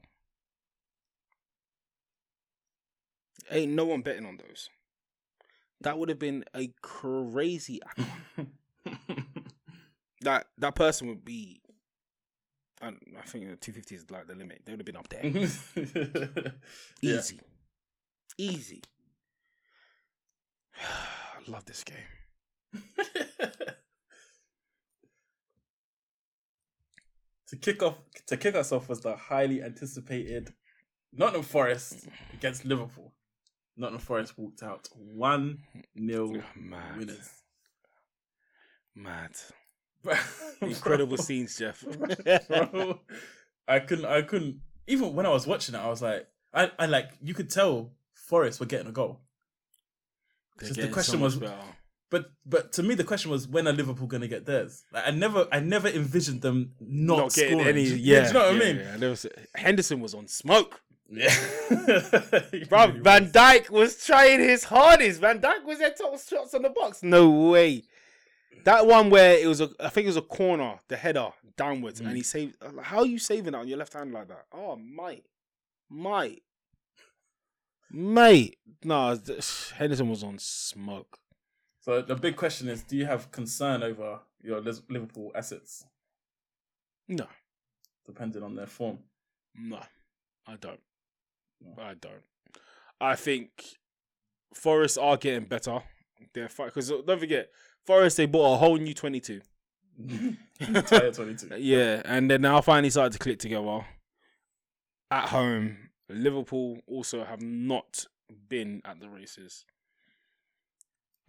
[3.51, 4.68] Ain't no one betting on those.
[5.81, 7.81] That would have been a crazy.
[10.20, 11.61] that that person would be
[12.83, 14.62] I, I think two fifty is like the limit.
[14.64, 15.23] They would have been up there.
[17.03, 17.18] yeah.
[17.18, 17.40] Easy,
[18.38, 18.83] easy.
[20.81, 21.96] I love this game.
[27.51, 30.53] to kick off to kick us off was the highly anticipated
[31.13, 33.13] Nottingham Forest against Liverpool.
[33.77, 35.59] Nottingham Forest walked out one
[35.99, 37.29] 0 ah, Mad, winners.
[38.95, 39.33] mad,
[40.61, 41.85] incredible scenes, Jeff.
[42.49, 43.01] Bro,
[43.67, 46.87] I couldn't I couldn't even when I was watching it, I was like I, I
[46.87, 49.21] like you could tell Forest were getting a goal.
[50.59, 51.55] The question was- better.
[52.11, 54.85] But but to me the question was when are Liverpool gonna get theirs?
[54.92, 57.68] Like, I never I never envisioned them not, not getting scoring.
[57.68, 57.85] any.
[57.85, 58.77] Yeah, do you know what yeah, I mean?
[59.01, 59.09] yeah.
[59.09, 60.81] Was, Henderson was on smoke.
[61.09, 61.35] Yeah.
[62.68, 63.33] Bro, really Van was.
[63.33, 65.20] Dijk was trying his hardest.
[65.20, 67.03] Van Dijk was at top shots on the box.
[67.03, 67.83] No way.
[68.64, 72.01] That one where it was a, I think it was a corner, the header downwards,
[72.01, 72.07] Mm.
[72.09, 72.57] and he saved.
[72.83, 74.46] How are you saving that on your left hand like that?
[74.53, 75.25] Oh, mate,
[75.90, 76.42] mate,
[77.90, 78.59] mate.
[78.83, 79.18] No,
[79.77, 81.18] Henderson was on smoke.
[81.81, 85.85] So the big question is, do you have concern over your Liverpool assets,
[87.09, 87.27] No,
[88.07, 88.99] depending on their form?
[89.55, 89.81] no,
[90.47, 90.81] I don't.
[91.62, 91.83] No.
[91.83, 92.23] I don't.
[93.01, 93.51] I think
[94.55, 95.83] Forest are getting better.
[96.35, 97.51] They're because don't forget,
[97.87, 99.40] Forest they bought a whole new twenty two.
[100.87, 101.57] Tired 22.
[101.59, 103.85] Yeah, and then now finally started to click together
[105.11, 105.90] at home.
[106.09, 108.07] Liverpool also have not
[108.49, 109.64] been at the races,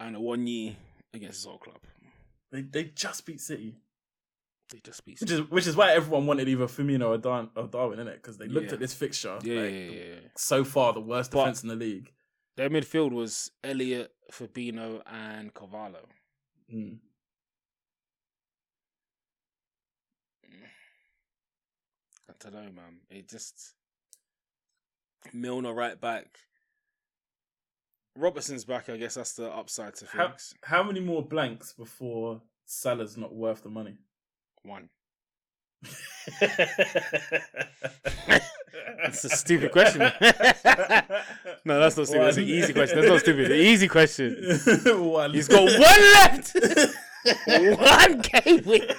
[0.06, 0.74] and a one year
[1.14, 1.78] against his old club,
[2.50, 3.76] They they just beat City,
[4.70, 5.20] they just beat.
[5.20, 8.16] which is which is why everyone wanted either Firmino or, Dar- or Darwin in it
[8.16, 8.74] because they looked Yeah.
[8.74, 9.38] at this fixture.
[9.42, 10.28] yeah, like, yeah, yeah, yeah.
[10.36, 12.12] So far, the worst But- defense in the league.
[12.56, 16.06] Their midfield was Elliott, Fabinho, and Carvalho.
[16.72, 16.98] Mm.
[22.28, 23.00] I don't know, man.
[23.10, 23.74] It just
[25.32, 26.38] Milner right back.
[28.16, 28.88] Robertson's back.
[28.88, 30.54] I guess that's the upside to How things.
[30.62, 33.96] how many more blanks before Salah's not worth the money?
[34.62, 34.88] One.
[39.02, 40.00] That's a stupid question.
[41.64, 42.26] no, that's not stupid.
[42.26, 42.98] That's an easy question.
[42.98, 43.50] That's not stupid.
[43.50, 44.36] An easy question.
[44.86, 45.34] One.
[45.34, 46.56] He's got one left.
[47.80, 48.92] one game week.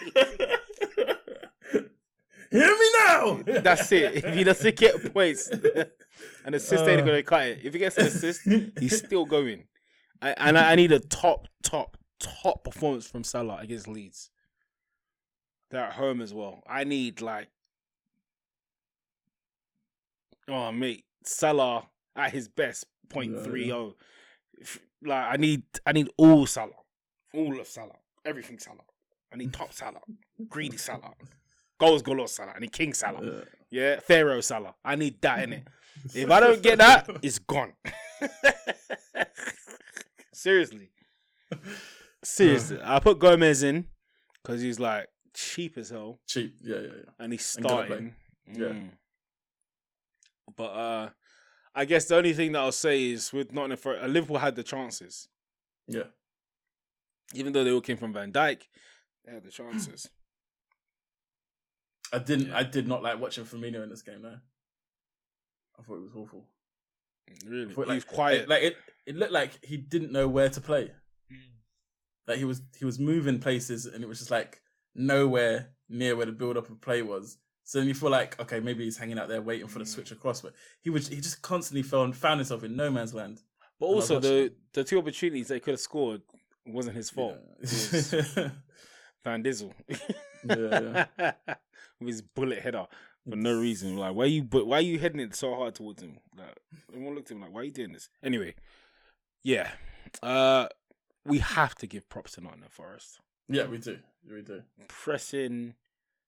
[2.53, 3.39] Hear me now.
[3.61, 4.15] That's it.
[4.23, 7.05] If he doesn't get points, an assist ain't Uh.
[7.05, 7.59] gonna cut it.
[7.63, 8.41] If he gets an assist,
[8.79, 9.65] he's still going.
[10.21, 14.29] I, and I, I need a top, top, top performance from Salah against Leeds.
[15.71, 16.61] They're at home as well.
[16.67, 17.49] I need like,
[20.47, 23.95] oh mate, Salah at his best, point three zero.
[25.03, 26.71] Like I need, I need all Salah,
[27.33, 28.85] all of Salah, everything Salah.
[29.33, 30.01] I need top Salah,
[30.47, 31.13] greedy Salah,
[31.83, 32.53] goals galore Salah.
[32.55, 33.23] I need King Salah.
[33.23, 33.41] Yeah.
[33.71, 34.75] Yeah, Pharaoh Salah.
[34.85, 35.67] I need that in it.
[36.13, 37.71] If I don't get that, it's gone.
[40.33, 40.89] Seriously.
[42.23, 42.79] Seriously.
[42.83, 43.85] I put Gomez in
[44.41, 47.09] because he's like cheap as hell cheap, yeah, yeah, yeah.
[47.19, 48.15] and he's And starting.
[48.51, 48.67] Yeah.
[48.67, 48.89] Mm.
[50.57, 51.09] But uh
[51.75, 54.55] I guess the only thing that I'll say is with Nottingham for uh, Liverpool had
[54.55, 55.29] the chances.
[55.87, 56.03] Yeah.
[57.33, 58.61] Even though they all came from Van Dijk,
[59.25, 60.09] they had the chances.
[62.13, 62.47] I didn't.
[62.47, 62.57] Yeah.
[62.57, 64.21] I did not like watching Firmino in this game.
[64.21, 64.37] though.
[65.79, 66.45] I thought it was awful.
[67.45, 67.71] really.
[67.71, 68.41] I thought, he was quiet.
[68.43, 68.75] It, like it,
[69.07, 70.91] it looked like he didn't know where to play.
[72.27, 74.61] Like he was, he was moving places, and it was just like
[74.95, 77.37] nowhere near where the build up of play was.
[77.65, 79.89] So then you feel like, okay, maybe he's hanging out there waiting for the Mm.
[79.89, 83.41] switch across, but he was, he just constantly found found himself in no man's land.
[83.79, 86.21] but also the the two opportunities they could have scored
[86.65, 87.37] wasn't his fault.
[87.61, 88.49] Yeah.
[89.23, 89.73] Van Dizzle.
[90.45, 91.05] Yeah,
[91.99, 92.85] With his bullet header
[93.29, 93.97] for no reason.
[93.97, 96.19] Like, why you but why you heading it so hard towards him?
[96.37, 96.57] Like,
[96.89, 98.09] everyone looked at him like, why are you doing this?
[98.23, 98.55] Anyway,
[99.43, 99.71] yeah.
[100.21, 100.67] Uh
[101.25, 103.19] we have to give props to Nottingham Forest.
[103.47, 103.97] yeah, we do,
[104.29, 104.61] we do.
[104.89, 105.75] Pressing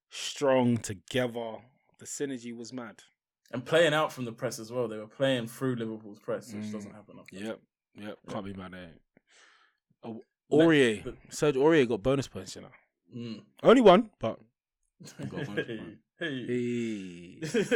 [0.10, 1.58] strong together.
[1.99, 3.04] The synergy was mad.
[3.51, 4.88] And playing out from the press as well.
[4.88, 6.71] They were playing through Liverpool's press, which Mm.
[6.71, 7.38] doesn't happen often.
[7.45, 7.60] Yep.
[7.95, 8.17] Yep.
[8.30, 9.01] Can't be mad at it.
[10.04, 11.15] Oh, Aurier.
[11.30, 12.71] Serge Aurier got bonus points, you know.
[13.15, 13.41] Mm.
[13.63, 14.39] Only one, but
[15.29, 15.79] got a bonus hey,
[16.19, 17.39] hey.
[17.41, 17.71] hey.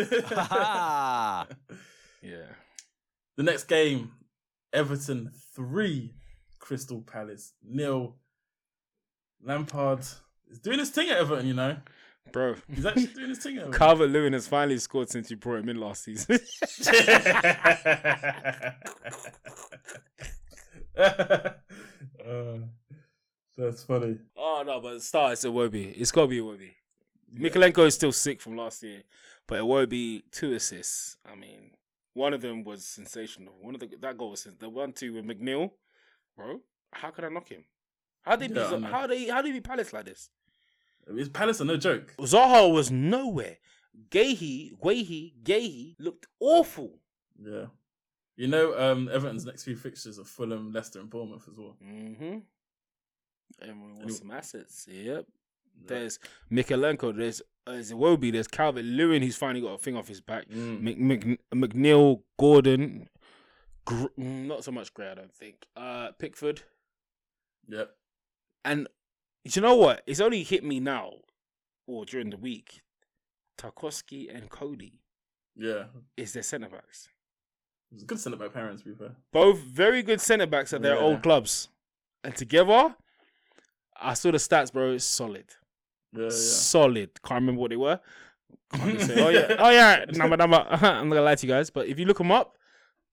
[2.21, 2.47] Yeah.
[3.37, 4.11] the next game,
[4.73, 6.13] Everton three,
[6.59, 8.17] Crystal Palace nil.
[9.41, 10.01] Lampard
[10.49, 11.77] is doing his thing at Everton, you know.
[12.33, 12.55] Bro.
[12.67, 13.79] He's actually doing his thing at Everton.
[13.79, 16.39] Calvert Lewin has finally scored since you brought him in last season.
[22.25, 22.57] Uh,
[23.59, 24.17] that's funny.
[24.37, 25.93] oh no, but the start it's Iwobi.
[25.97, 26.71] It's gotta be a Iwobi.
[27.35, 29.03] Mykolenko is still sick from last year,
[29.47, 31.17] but it won't be two assists.
[31.31, 31.71] I mean,
[32.13, 33.53] one of them was sensational.
[33.61, 35.71] One of the that goal was the one two with McNeil,
[36.35, 36.61] bro.
[36.91, 37.65] How could I knock him?
[38.21, 40.29] How did Yeah, he, how he, how did he be Palace like this?
[41.07, 42.15] Is Palace are no joke.
[42.19, 43.57] Zaha was nowhere.
[44.09, 46.99] Gahey, Guehi, Gahey looked awful.
[47.41, 47.65] Yeah.
[48.35, 51.75] You know, um, Everton's next few fixtures are Fulham, Leicester, and Bournemouth as well.
[51.83, 52.37] Mm-hmm.
[53.61, 54.87] Everyone wants some assets.
[54.89, 55.25] Yep.
[55.85, 56.19] There's
[56.51, 57.15] Mykolenko.
[57.15, 58.31] There's there's Iwobi.
[58.31, 59.21] There's Calvert Lewin.
[59.21, 60.47] He's finally got a thing off his back.
[60.49, 60.81] Mm.
[60.81, 63.07] Mc, Mc, McNeil, Gordon.
[63.85, 65.65] Gr- mm, not so much Gray, I don't think.
[65.75, 66.63] Uh, Pickford.
[67.67, 67.91] Yep.
[68.65, 68.87] And
[69.43, 70.03] you know what?
[70.05, 71.11] It's only hit me now,
[71.87, 72.81] or during the week.
[73.57, 75.01] Tarkowski and Coady
[75.55, 75.85] Yeah.
[76.17, 77.09] is their centre backs.
[77.91, 79.15] It's a good centre back parents, to be fair.
[79.33, 81.01] Both very good centre backs at their Yeah.
[81.01, 81.69] old clubs,
[82.23, 82.95] and together,
[84.01, 84.91] I saw the stats, bro.
[84.93, 85.45] It's solid,
[86.13, 86.29] Yeah, yeah.
[86.31, 87.21] solid.
[87.23, 87.99] Can't remember what they were.
[88.73, 90.57] Can't say, oh yeah, oh yeah, number number.
[90.69, 92.57] I'm not gonna lie to you guys, but if you look them up,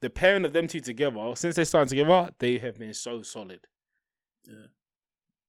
[0.00, 3.60] the pairing of them two together, since they started together, they have been so solid.
[4.46, 4.66] Yeah.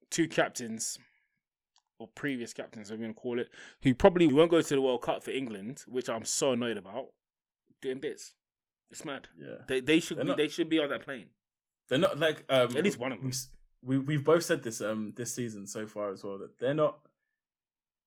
[0.10, 0.98] Two captains,
[2.00, 3.50] or previous captains, I'm gonna call it,
[3.84, 7.08] who probably won't go to the World Cup for England, which I'm so annoyed about.
[7.82, 8.34] Doing bits,
[8.90, 9.28] it's mad.
[9.40, 9.56] Yeah.
[9.68, 11.28] They they should be, not- they should be on that plane.
[11.90, 13.32] They're not like um At least one of them.
[13.84, 16.74] We've We we've both said this um this season so far as well that they're
[16.74, 17.00] not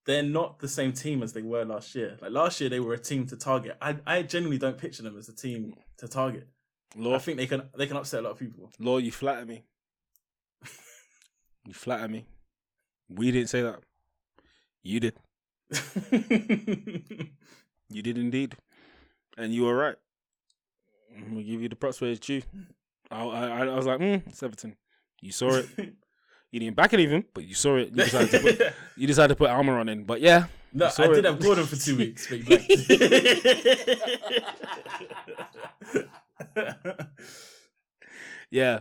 [0.06, 2.16] they're not the same team as they were last year.
[2.20, 3.76] Like last year they were a team to target.
[3.80, 6.48] I I genuinely don't picture them as a team to target.
[6.96, 8.70] Law, I think they can they can upset a lot of people.
[8.78, 9.64] Law, you flatter me.
[11.66, 12.26] you flatter me.
[13.08, 13.80] We didn't say that.
[14.82, 15.14] You did.
[17.92, 18.56] You did indeed,
[19.36, 19.96] and you were right.
[21.16, 22.42] I'm gonna give you the props where it's due.
[23.10, 24.76] I, I, I was like, mm, it's Everton.
[25.20, 25.68] You saw it.
[26.52, 27.90] You didn't back it even, but you saw it.
[27.90, 30.02] You decided to put, you decided to put armor on in.
[30.02, 31.24] But yeah, no, I did it.
[31.24, 32.72] have Gordon for two weeks, he blanked.
[38.50, 38.80] yeah,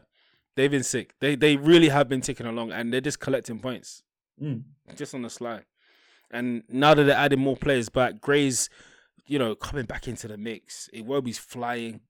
[0.56, 1.14] they've been sick.
[1.20, 4.02] They they really have been ticking along, and they're just collecting points.
[4.42, 4.64] Mm.
[4.96, 5.66] just on the slide.
[6.32, 8.70] And now that they're adding more players back, Gray's,
[9.26, 10.90] you know, coming back into the mix.
[10.94, 12.02] Iwobi's flying.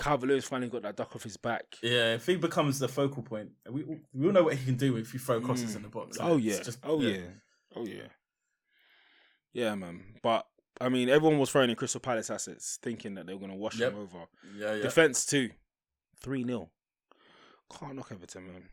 [0.00, 1.64] Calvert-Lewin's finally got that duck off his back.
[1.82, 4.96] Yeah, if he becomes the focal point, we we all know what he can do
[4.96, 5.76] if you throw crosses Mm.
[5.76, 6.16] in the box.
[6.20, 6.60] Oh yeah.
[6.62, 7.20] just- oh yeah.
[7.76, 8.08] Oh yeah.
[9.52, 10.02] Yeah, man.
[10.22, 10.46] But
[10.80, 13.56] I mean, everyone was throwing in Crystal Palace assets, thinking that they were going to
[13.56, 13.92] wash Yep.
[13.92, 14.24] them over.
[14.56, 14.82] yeah, yeah.
[14.82, 15.50] Defense too,
[16.20, 16.70] three 0
[17.78, 18.68] Can't knock Everton, man.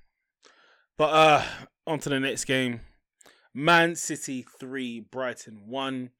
[0.97, 1.43] But uh,
[1.85, 2.81] on to the next game.
[3.53, 6.11] Man City three, Brighton one.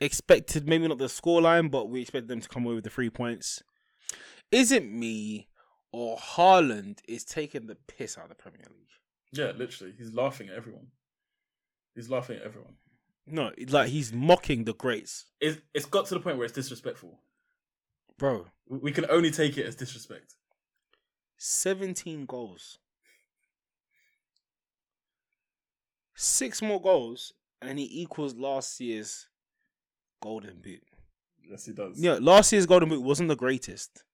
[0.00, 3.10] Expected maybe not the scoreline, but we expected them to come away with the three
[3.10, 3.62] points.
[4.52, 5.48] Is it me
[5.92, 8.88] or Haaland is taking the piss out of the Premier League?
[9.32, 10.88] Yeah, literally, he's laughing at everyone.
[11.94, 12.74] He's laughing at everyone.
[13.26, 17.18] No, like he's mocking the greats, It's it's got to the point where it's disrespectful.
[18.18, 18.46] bro.
[18.68, 20.34] We can only take it as disrespect.
[21.38, 22.78] Seventeen goals,
[26.14, 29.28] six more goals, and he equals last year's
[30.20, 30.82] golden boot.
[31.48, 32.00] Yes, he does.
[32.00, 34.04] Yeah, last year's golden boot wasn't the greatest,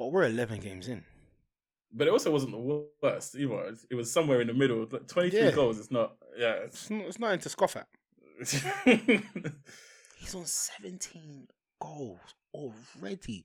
[0.00, 1.04] but we're eleven games in.
[1.92, 3.44] but it also wasn't the worst either.
[3.66, 4.86] It was- It was somewhere in the middle.
[4.90, 5.50] Like, Twenty three Yeah.
[5.52, 5.78] goals.
[5.78, 6.16] It's not.
[6.36, 6.54] Yeah.
[6.64, 7.86] It's not, it's nothing to scoff at.
[10.18, 11.48] He's on seventeen
[11.80, 13.44] goals already.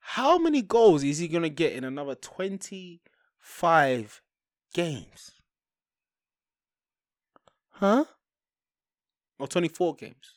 [0.00, 3.00] How many goals is he gonna get in another twenty-five
[4.74, 5.30] games?
[7.70, 8.04] Huh?
[9.38, 10.34] Or twenty-four games?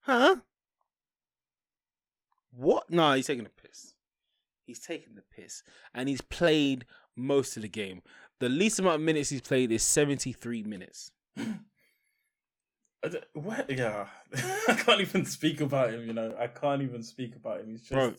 [0.00, 0.36] Huh?
[2.50, 2.90] What?
[2.90, 3.63] No, he's taking a piss.
[4.66, 5.62] He's taken the piss,
[5.94, 8.02] and he's played most of the game.
[8.40, 11.10] The least amount of minutes he's played is seventy-three minutes.
[11.36, 13.70] I what?
[13.70, 14.06] Yeah.
[14.68, 16.06] I can't even speak about him.
[16.06, 17.70] You know, I can't even speak about him.
[17.70, 17.92] He's just.
[17.92, 18.14] Bro,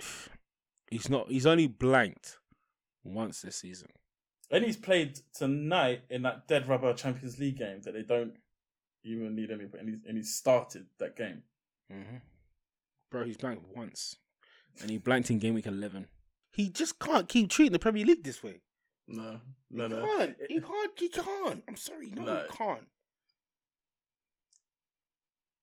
[0.90, 1.30] he's not.
[1.30, 2.38] He's only blanked
[3.04, 3.88] once this season.
[4.50, 8.32] And he's played tonight in that dead rubber Champions League game that they don't
[9.04, 11.42] even need anybody, and he's, and he started that game.
[11.92, 12.16] Mm-hmm.
[13.10, 14.16] Bro, he's blanked once,
[14.80, 16.06] and he blanked in game week eleven.
[16.52, 18.60] He just can't keep treating the Premier League this way.
[19.06, 19.40] No,
[19.70, 20.06] no, he no.
[20.18, 20.36] can't.
[20.48, 20.90] He can't.
[20.98, 21.62] He can't.
[21.68, 22.10] I'm sorry.
[22.14, 22.42] No, No.
[22.50, 22.86] he can't.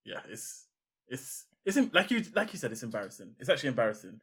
[0.04, 0.68] Yeah, it's
[1.08, 3.36] it's it's em- like you like you said, it's embarrassing.
[3.40, 4.20] It's actually embarrassing.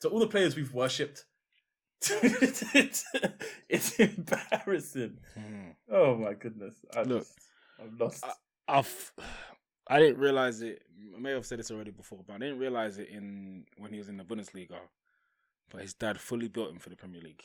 [0.00, 1.24] To all the players we've worshipped,
[2.02, 2.64] it's,
[3.68, 5.18] it's embarrassing.
[5.34, 5.70] Hmm.
[5.90, 6.74] Oh my goodness!
[6.96, 7.38] I Look, just,
[7.80, 8.24] I'm lost.
[8.24, 9.12] I- I've.
[9.90, 10.82] I didn't realize it.
[11.16, 13.98] I may have said this already before, but I didn't realize it in when he
[13.98, 14.76] was in the Bundesliga.
[15.68, 17.42] But his dad fully built him for the Premier League.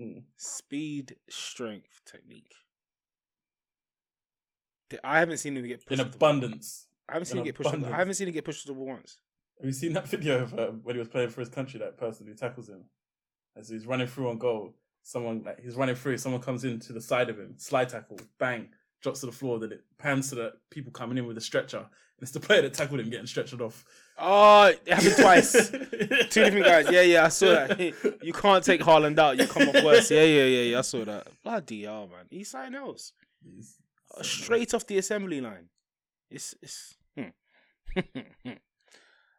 [0.00, 0.22] Mm.
[0.36, 2.54] Speed, strength, technique.
[5.02, 6.00] I haven't seen him get pushed.
[6.00, 6.86] in abundance.
[7.08, 7.66] I haven't seen in him get pushed.
[7.66, 7.94] off the- abundance.
[7.94, 9.18] I haven't seen him get pushed to the ball once.
[9.58, 11.80] Have you seen that video of um, when he was playing for his country?
[11.80, 12.84] That person who tackles him
[13.56, 14.74] as he's running through on goal.
[15.02, 16.18] Someone like he's running through.
[16.18, 18.68] Someone comes in to the side of him, slide tackle, bang,
[19.02, 19.58] drops to the floor.
[19.58, 21.78] Then it pans to the people coming in with a stretcher.
[21.78, 21.86] And
[22.22, 23.84] it's the player that tackled him getting stretchered off.
[24.18, 25.70] Oh, it happened twice.
[25.70, 26.86] Two different guys.
[26.90, 28.18] Yeah, yeah, I saw that.
[28.22, 29.38] You can't take Haaland out.
[29.38, 30.10] You come off worse.
[30.10, 30.78] Yeah, yeah, yeah, yeah.
[30.78, 31.26] I saw that.
[31.42, 32.26] Bloody hell, man.
[32.30, 33.12] He's something else.
[33.44, 33.76] He's-
[34.16, 35.68] Uh, Straight off the assembly line.
[36.30, 36.96] It's it's.
[37.16, 37.30] hmm.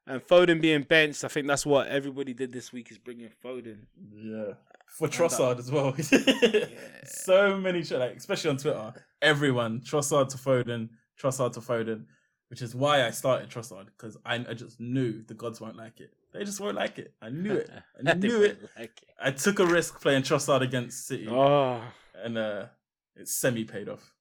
[0.08, 3.86] and Foden being benched, I think that's what everybody did this week is bringing Foden.
[4.14, 4.54] Yeah.
[4.88, 5.96] For Trossard as well.
[7.06, 8.94] So many, like, especially on Twitter,
[9.24, 12.06] everyone, Trossard to Foden, Trossard to Foden,
[12.50, 16.00] which is why I started Trossard, because I, I just knew the gods won't like
[16.00, 16.14] it.
[16.34, 17.14] They just won't like it.
[17.22, 17.70] I knew it.
[18.08, 18.62] I knew it.
[18.78, 19.10] Like it.
[19.20, 21.82] I took a risk playing Trossard against City, Oh,
[22.16, 22.66] and uh,
[23.16, 24.12] it semi paid off.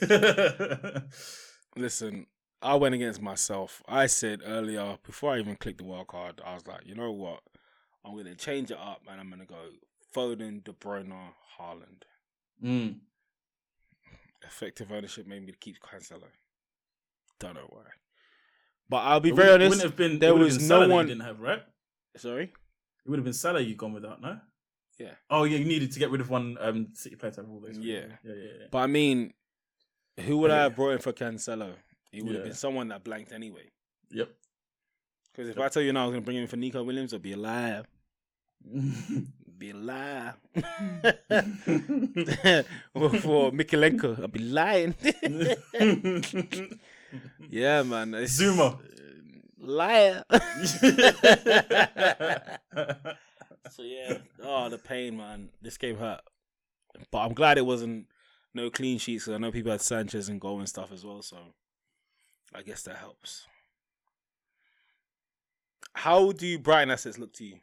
[1.76, 2.26] listen,
[2.60, 3.82] I went against myself.
[3.88, 7.10] I said earlier, before I even clicked the wild card, I was like, you know
[7.10, 7.40] what?
[8.04, 9.56] I'm going to change it up and I'm going to go
[10.14, 11.12] Foden, De Bruyne,
[11.58, 12.02] Haaland.
[12.62, 12.96] mm.
[14.44, 16.24] Effective ownership made me keep Cancelo.
[17.38, 17.82] Don't know why.
[18.88, 19.70] But I'll be It very honest.
[19.70, 21.62] wouldn't have been, there was been no one- didn't have, right?
[22.16, 22.44] Sorry?
[22.44, 24.38] It would have been Salah you gone without, no?
[24.98, 25.14] Yeah.
[25.30, 27.60] Oh, yeah, you needed to get rid of one um, City player to have all
[27.60, 27.78] those.
[27.78, 28.00] Yeah.
[28.22, 28.66] Yeah, yeah, yeah.
[28.70, 29.32] But I mean,
[30.20, 31.74] who would I have brought in for Cancelo?
[32.12, 33.70] It would have been someone that blanked anyway.
[34.10, 34.28] Yep.
[35.32, 37.12] Because if I tell you now I was going to bring him for Nico Williams,
[37.14, 37.82] it'd be a lie.
[39.62, 40.34] Be or
[43.22, 44.94] for Mykolenko, I'd be lying.
[47.48, 48.12] yeah, man.
[48.14, 48.74] it's- Zouma.
[48.74, 48.78] Uh,
[49.60, 50.24] liar.
[53.70, 55.50] So yeah, oh the pain, man.
[55.62, 56.20] This game hurt,
[57.12, 58.08] but I'm glad it wasn't
[58.52, 59.24] no clean sheets.
[59.26, 61.38] 'cause I know people had Sanchez and goal and stuff as well, so
[62.52, 63.46] I guess that helps.
[65.94, 67.60] How do Brighton assets look to you?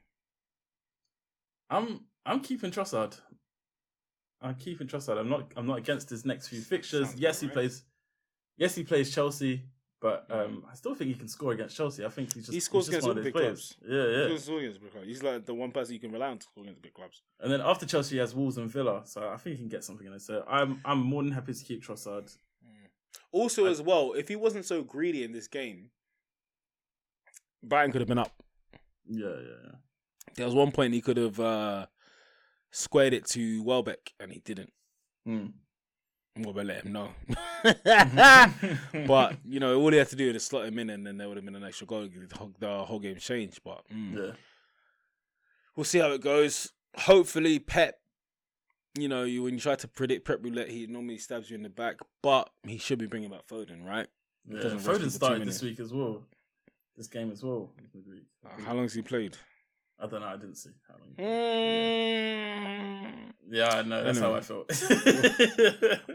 [1.70, 3.20] I'm I'm keeping Trossard.
[4.42, 5.20] I'm keeping Trossard.
[5.20, 7.10] I'm not I'm not against his next few fixtures.
[7.10, 7.54] Sounds yes, he right.
[7.54, 7.84] plays.
[8.58, 9.64] Yes, he plays Chelsea,
[10.02, 12.06] but um, I still think he can score against Chelsea.
[12.06, 13.76] I think he's just He scores he's just against all big players.
[13.88, 14.28] Yeah, yeah.
[14.30, 15.08] He's scoring against big clubs.
[15.08, 17.22] He's like the one person you can rely on to score against big clubs.
[17.40, 19.84] And then after Chelsea, he has Wolves and Villa, so I think he can get
[19.84, 20.20] something in there.
[20.20, 22.36] So I'm I'm more than happy to keep Trossard.
[23.32, 25.92] Also, I- as well, if he wasn't so greedy in this game,
[27.64, 28.32] Brighton could have been up.
[29.06, 29.72] Yeah, yeah, yeah.
[30.36, 31.86] There was one point he could have uh,
[32.72, 34.72] squared it to Welbeck, and he didn't.
[35.28, 35.54] Mm.
[36.38, 37.10] Well, but let him know.
[39.08, 41.28] but you know, all he had to do is slot him in, and then there
[41.28, 42.08] would have been an extra goal.
[42.60, 43.62] The whole, game changed.
[43.64, 44.32] But mm, yeah.
[45.76, 46.72] we'll see how it goes.
[46.96, 48.00] Hopefully, Pep.
[48.98, 51.64] You know, you when you try to predict Pep roulette, he normally stabs you in
[51.64, 54.08] the back, but he should be bringing back Foden, right?
[54.50, 54.62] yeah.
[54.62, 56.22] doesn't rush people Foden started this week as well.
[56.98, 57.70] This game as well.
[58.46, 59.38] Uh, how long's he played?
[60.02, 60.28] I don't know.
[60.28, 62.30] I didn't see how long.
[62.30, 63.32] Mm.
[63.52, 64.04] Yeah, I know.
[64.04, 64.42] That's how I Anyway.
[64.42, 64.72] felt.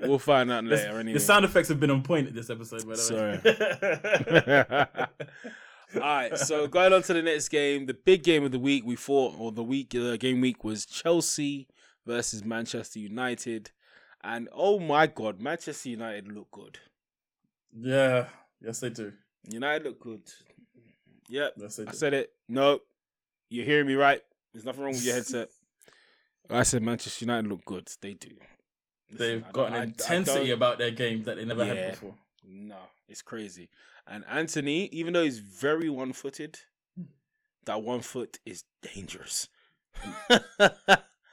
[0.03, 0.99] We'll find out The- later.
[1.01, 1.15] Anyway.
[1.15, 5.07] The sound effects have been on point in this episode, by the way.
[5.97, 8.85] All right, so going on to the next game, the big game of the week
[8.85, 11.69] we fought, or the week, the game week was Chelsea
[12.07, 13.71] versus Manchester United,
[14.25, 16.79] and oh my god, Manchester United look good.
[17.79, 18.27] yeah,
[18.61, 19.13] yes, they do.
[19.49, 20.23] United look good.
[21.29, 21.91] Yep, Yes, they do.
[21.91, 22.33] I said it.
[22.49, 22.81] No,
[23.55, 24.21] you're hearing me right.
[24.53, 25.49] There's nothing wrong with your headset.
[26.51, 27.89] I said Manchester United look good.
[28.01, 28.31] They do.
[29.11, 31.75] They've I got an I- I intensity don't- about their game that they never Yeah.
[31.75, 32.15] had before.
[32.47, 32.77] No,
[33.09, 33.71] it's crazy.
[34.07, 36.59] And Antony, even though he's very one footed,
[37.65, 39.49] that one foot is dangerous.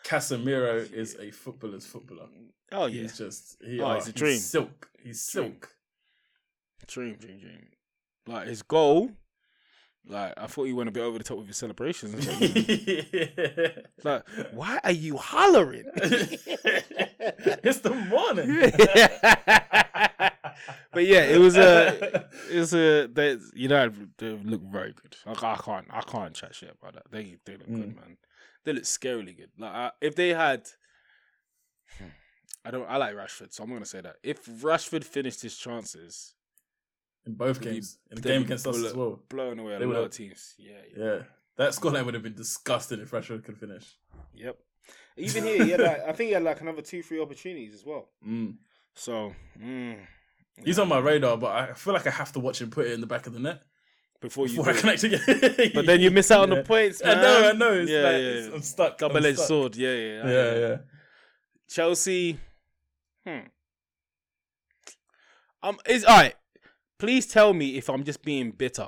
[0.06, 2.28] Casemiro is a footballer's footballer.
[2.72, 3.02] oh yeah.
[3.04, 4.38] He's just he, Oh, oh, he's he's a dream.
[4.40, 4.90] silk.
[5.04, 5.46] He's Dream.
[5.46, 5.76] silk.
[6.88, 7.68] Dream, dream, dream.
[8.28, 9.12] Like his goal,
[10.08, 12.28] like I thought you went a bit over the top with your celebrations.
[14.04, 15.84] like, why are you hollering?
[15.96, 18.72] it's the morning.
[20.94, 23.08] but yeah, it was a, it was a.
[23.08, 25.16] They, United they look very good.
[25.26, 27.04] I, I can't, I can't chat shit about that.
[27.12, 27.96] They, they look good, Mm.
[27.96, 28.18] man.
[28.64, 29.50] They look scarily good.
[29.58, 30.68] Like I, if they had,
[31.98, 32.06] Hmm,
[32.64, 36.36] I don't, I like Rashford, so I'm gonna say that if Rashford finished his chances,
[37.26, 39.22] In both be- games, in the game against us as well.
[39.30, 40.56] blowing away a They lot would've- of teams.
[40.58, 41.24] Yeah, yeah, Yeah,
[41.58, 43.96] that scoreline would have been disgusting if Rashford could finish.
[44.34, 44.58] yep.
[45.18, 47.86] Even here, he had like, I think he had like another two, three opportunities as
[47.86, 48.10] well.
[48.28, 48.56] Mm.
[48.96, 49.98] So, mm,
[50.66, 52.92] He's on my radar, but I feel like I have to watch him put it
[52.94, 53.62] in the back of the net
[54.20, 54.86] before you, before I it.
[54.86, 55.70] actually.
[55.74, 57.02] but then you miss out on the points.
[57.04, 57.74] I know, I know.
[57.74, 58.98] It's yeah, like, yeah, it's- I'm stuck.
[58.98, 59.76] Double edged sword.
[59.76, 60.78] Yeah, yeah, I Yeah, yeah.
[61.70, 62.38] Chelsea.
[63.26, 63.40] Hmm.
[65.64, 66.36] Um, is all right.
[67.02, 68.88] Please tell me if I'm just being bitter,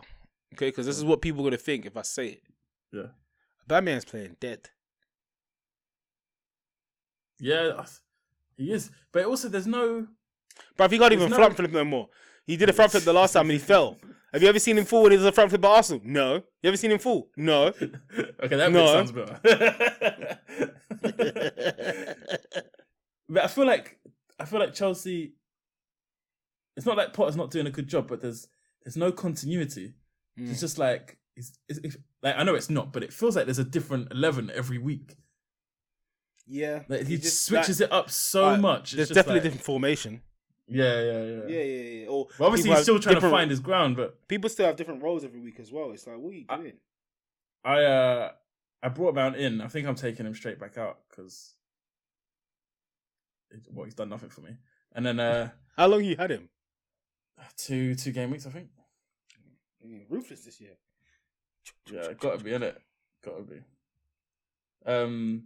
[0.54, 0.68] okay?
[0.68, 2.44] Because this is what people are gonna think if I say it.
[2.92, 3.08] Yeah.
[3.68, 4.70] Batman's playing dead.
[7.40, 7.84] Yeah,
[8.56, 8.92] he is.
[9.12, 10.06] But also, there's no.
[10.78, 12.10] But he can't even no- front flip no more.
[12.46, 13.98] He did a front flip the last time and he fell.
[14.32, 16.02] Have you ever seen him fall when he does a front flip at Arsenal?
[16.06, 16.36] No.
[16.62, 17.32] You ever seen him fall?
[17.36, 17.66] No.
[18.44, 18.94] okay, that No.
[18.94, 19.40] sounds better.
[23.28, 23.98] but I feel like
[24.40, 25.34] I feel like Chelsea.
[26.76, 28.48] It's not like Potter's not doing a good job, but there's
[28.84, 29.94] there's no continuity.
[30.40, 30.50] Mm.
[30.52, 33.46] It's just like it's, it's, it's like I know it's not, but it feels like
[33.46, 35.16] there's a different eleven every week.
[36.48, 36.84] yeah.
[36.88, 38.84] Like he He just- switches it up so Alright, much.
[38.84, 40.22] It's There's just definitely like- a different formation.
[40.68, 41.42] Yeah, yeah, yeah.
[41.48, 42.08] Yeah, yeah, yeah.
[42.08, 43.98] Or But obviously, he's still trying to find his ground.
[43.98, 45.92] But People still have different roles every week as well.
[45.92, 46.74] It's like, what are you I- doing?
[47.66, 48.32] I uh
[48.82, 49.62] I brought Mount in.
[49.62, 51.54] I think I'm taking him straight back out because
[53.72, 54.58] well, he's done nothing for me.
[54.94, 56.50] And then uh How long you had him?
[57.58, 58.68] Two two game weeks, I think.
[59.86, 60.78] Mm, Ruthless this year.
[61.92, 62.80] Yeah, gotta be in it.
[63.24, 63.60] Gotta be.
[64.86, 65.46] Um.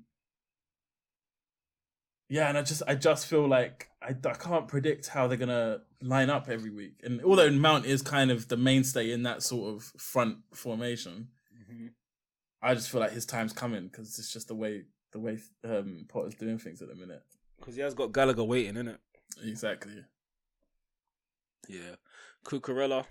[2.29, 5.81] Yeah, and I just I just feel like I, I can't predict how they're gonna
[6.01, 6.99] line up every week.
[7.03, 11.29] And although Mount is kind of the mainstay in that sort of front formation,
[11.71, 11.91] Mhm.
[12.61, 16.05] I just feel like his time's coming because it's just the way the way um,
[16.09, 17.23] Potter's doing things at the minute.
[17.59, 18.99] Because he has got Gallagher waiting, in it.
[19.43, 20.03] Exactly.
[21.67, 21.95] Yeah.
[22.45, 23.05] Cucurella.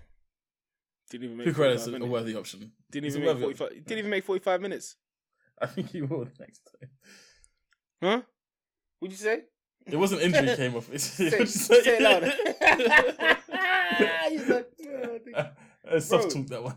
[1.09, 2.71] Didn't even make Cucurella's 45 a worthy option.
[2.91, 3.83] Didn't even make 45 option.
[3.83, 4.95] Didn't even make 45 minutes.
[5.61, 6.89] I think he will the next time.
[8.01, 8.21] Huh?
[8.99, 9.41] What'd you say?
[9.85, 10.89] It wasn't injury came off.
[10.93, 12.31] It's, Say, say it louder.
[14.29, 14.69] He's like,
[15.35, 15.51] I
[15.95, 16.75] Uh, soft talk that one.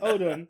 [0.00, 0.48] Hold on.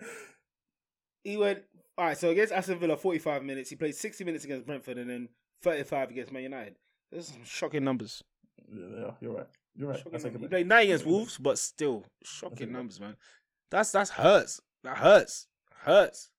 [1.25, 1.63] He went
[1.99, 2.17] all right.
[2.19, 3.71] So against Aston Villa, forty-five minutes.
[3.71, 5.29] He played sixty minutes against Brentford, and then
[5.63, 6.77] thirty-five against Man United.
[7.11, 8.23] Those are some shocking numbers.
[8.73, 9.17] Yeah, they are.
[9.21, 9.47] You're right.
[9.77, 10.03] You're right.
[10.11, 13.17] That's like a played nine against Wolves, but still shocking numbers, man.
[13.71, 14.61] That's that's hurts.
[14.85, 15.47] That hurts.
[15.83, 16.31] Hurts.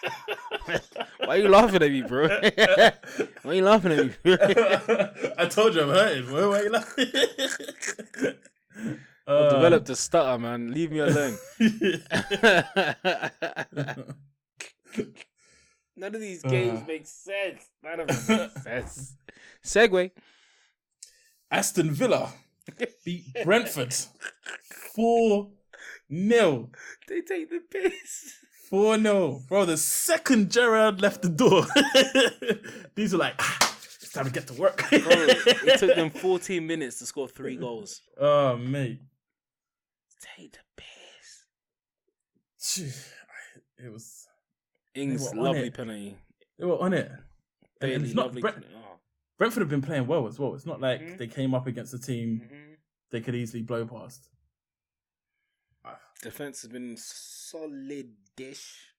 [1.18, 2.28] Why are you laughing at me, bro?
[3.42, 4.12] Why are you laughing at me?
[5.38, 6.26] I told you I'm hurting.
[6.26, 6.50] Bro.
[6.50, 7.06] Why are you laughing?
[9.26, 10.72] I've Uh, developed a stutter, man.
[10.72, 11.36] Leave me alone.
[15.96, 16.84] None of these games Uh.
[16.86, 17.68] make sense.
[17.82, 19.16] None of them make sense.
[19.64, 20.12] Segway.
[21.50, 22.32] Aston Villa
[23.04, 23.94] beat Brentford
[24.94, 25.50] four
[26.12, 26.70] 0
[27.08, 28.34] They take the piss.
[28.70, 29.40] 4 0.
[29.48, 31.64] Bro, the second Gerrard left the door,
[32.94, 34.84] these are like, ah, it's time to get to work.
[34.90, 38.02] Bro, it took them 14 minutes to score three goals.
[38.20, 39.00] Oh, mate.
[40.36, 41.44] Take the piss.
[43.78, 44.26] It was.
[44.94, 45.74] Ings, lovely it.
[45.74, 46.16] penalty.
[46.58, 47.10] They were on it.
[47.80, 48.74] Bailey, it's not lovely Brent- penalty.
[48.76, 48.98] Oh.
[49.38, 50.54] Brentford have been playing well as well.
[50.54, 51.18] It's not like Mhm.
[51.18, 52.76] they came up against a team Mhm.
[53.10, 54.28] they could easily blow past.
[56.20, 58.92] Defense has been solid-ish.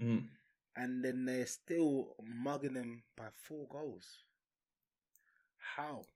[0.00, 0.28] Mm.
[0.74, 4.24] And then they're still mugging them by four goals.
[5.76, 6.06] How?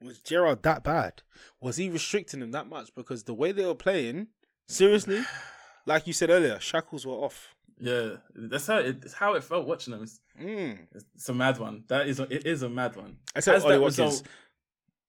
[0.00, 1.22] Was Gerrard that bad?
[1.60, 2.94] Was he restricting them that much?
[2.94, 4.28] Because the way they were playing,
[4.66, 5.22] seriously,
[5.84, 7.54] like you said earlier, shackles were off.
[7.84, 10.04] Yeah, that's how it, it's how it felt watching them.
[10.04, 10.78] It's, Mm.
[10.94, 11.82] it's a mad one.
[11.88, 13.16] That is a, it is a mad one.
[13.34, 13.98] Except Has Ollie Watkins.
[13.98, 14.26] result-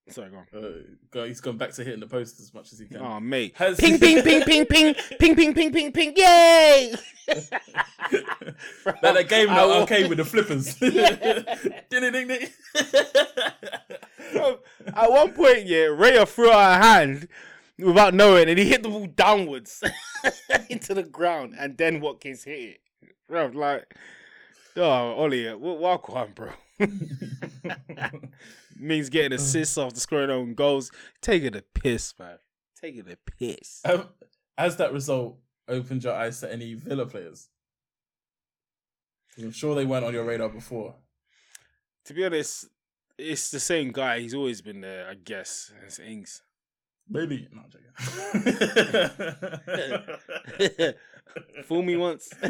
[0.10, 0.86] Sorry, go on.
[1.22, 2.98] Uh, he's gone back to hitting the post as much as he can.
[2.98, 3.54] Oh, mate.
[3.56, 6.14] Has- Ping, ping, ping, ping, ping, ping, ping, ping, ping, ping.
[6.18, 6.94] Yay!
[7.28, 10.76] like that game I that wa- arcade with the flippers.
[11.90, 12.48] ding, ding, ding.
[14.34, 14.60] Bro,
[14.94, 17.28] At one point, yeah, Raya threw out a hand
[17.80, 19.84] without knowing, and he hit the ball downwards
[20.70, 22.80] into the ground, and then Watkins hit it.
[23.28, 23.96] Bro, like,
[24.78, 26.50] oh, Ollie, what, what on, bro?
[28.78, 30.92] Means getting assists after scoring own goals.
[31.22, 32.38] Take it a piss, man.
[32.80, 33.82] Take it a piss.
[33.86, 34.10] Um,
[34.58, 37.50] has that result opened your eyes to any Villa players?
[39.38, 40.96] I'm sure they weren't on your radar before.
[42.06, 42.68] To be honest,
[43.18, 44.20] it's the same guy.
[44.20, 45.72] He's always been there, I guess.
[45.86, 46.42] It's Ings.
[47.10, 47.48] Maybe.
[47.52, 47.90] No, joking.
[51.66, 52.30] Fool me once.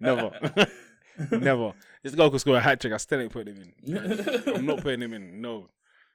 [0.00, 0.30] Never.
[1.32, 1.72] Never.
[2.02, 2.92] This guy could score a hat trick.
[2.92, 3.98] I still ain't putting him in.
[4.54, 5.40] I'm not putting him in.
[5.40, 5.68] No.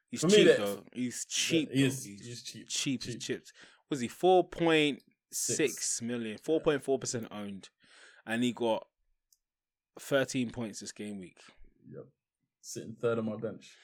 [0.09, 0.83] He's For cheap that- though.
[0.93, 1.71] He's cheap.
[1.71, 1.87] He though.
[1.87, 2.67] is, He's he's cheap.
[2.69, 3.19] cheap as cheap.
[3.21, 3.51] chips.
[3.89, 5.01] Was he four point
[5.31, 5.57] Six.
[5.57, 6.37] six million?
[6.37, 7.69] Four point four percent owned,
[8.25, 8.87] and he got
[9.99, 11.39] thirteen points this game week,
[11.91, 12.05] Yep.
[12.61, 13.75] Sitting third on my bench.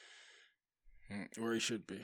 [1.12, 2.00] Mm, where he should be.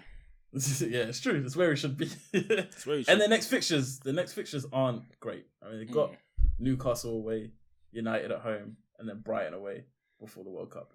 [0.80, 1.40] yeah, it's true.
[1.42, 2.09] That's where he should be.
[2.32, 3.09] Where he should.
[3.09, 5.47] and the next fixtures, the next fixtures aren't great.
[5.62, 6.16] I mean, they've got Mm.
[6.61, 7.51] Newcastle away,
[7.92, 9.84] United at home, and then Brighton away
[10.20, 10.92] before the World Cup.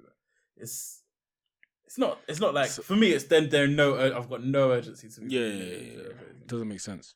[0.56, 1.02] It's
[1.86, 2.20] It's not.
[2.28, 3.12] It's not like So- for me.
[3.12, 3.96] It's then there no.
[4.18, 5.22] I've got no urgency to.
[5.28, 6.10] Yeah, yeah, yeah, yeah.
[6.48, 7.14] Doesn't make sense.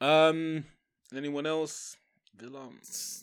[0.00, 0.64] Um,
[1.14, 1.96] anyone else?
[2.36, 2.68] Villa.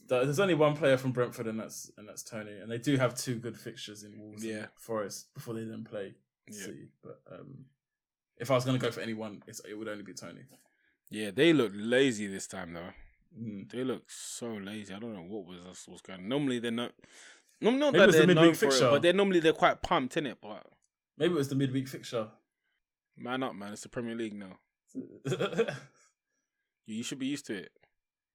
[0.07, 2.57] There's only one player from Brentford, and that's and that's Toney.
[2.61, 4.67] And they do have two good fixtures in Wolves Yeah.
[4.77, 6.15] Forest before they then play
[6.47, 6.61] Yeah.
[6.65, 6.87] City.
[7.03, 7.65] But um,
[8.41, 10.41] if I was going to go for anyone, it's, it would only be Toney.
[11.09, 12.89] Yeah, they look lazy this time though.
[13.39, 13.69] Mm.
[13.71, 14.93] They look so lazy.
[14.93, 16.19] I don't know what was this was going.
[16.21, 16.27] on.
[16.27, 16.91] Normally they're not.
[17.61, 19.53] Normally not Maybe that it's the they're known midweek for it, but they're normally they're
[19.53, 20.37] quite pumped in it.
[20.41, 20.65] But
[21.17, 22.27] Maybe it was the midweek fixture.
[23.15, 23.71] man up, man.
[23.73, 24.57] It's the Premier League now.
[24.97, 25.75] mm.
[26.87, 27.71] You, you should be used to it.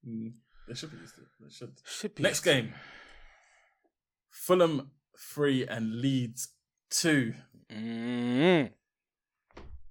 [0.05, 1.27] They should be used to it.
[1.41, 1.73] They should.
[1.85, 2.73] Should be Next game.
[4.31, 6.49] Fulham three and Leeds
[6.91, 7.35] two.
[7.69, 8.73] it.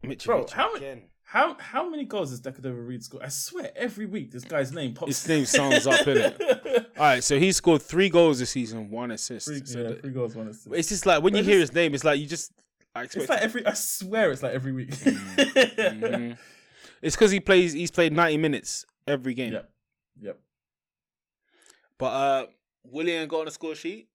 [0.03, 0.11] Mm.
[0.11, 1.03] Mitrovic Bro, how many- again.
[1.27, 3.23] How how many goals has De Cordova-Reid scored?
[3.23, 5.23] I swear every week this guy's name pops.
[5.23, 6.39] His name sounds up, innit?
[6.97, 9.47] All right, so he scored three goals this season, one assist.
[9.47, 10.67] Three, So yeah, that- three goals, one assist.
[10.75, 12.51] it's just like when you hear his name, it's like you just.
[12.93, 13.23] I expect.
[13.23, 13.65] It's like every.
[13.65, 14.91] I swear it's like every week.
[14.91, 16.37] Mhm.
[17.01, 17.73] It's because he plays.
[17.73, 19.53] He's played ninety minutes every game.
[19.53, 19.69] Yep.
[20.21, 20.39] Yep.
[21.97, 22.45] But uh,
[22.83, 24.07] Willian got on the score sheet,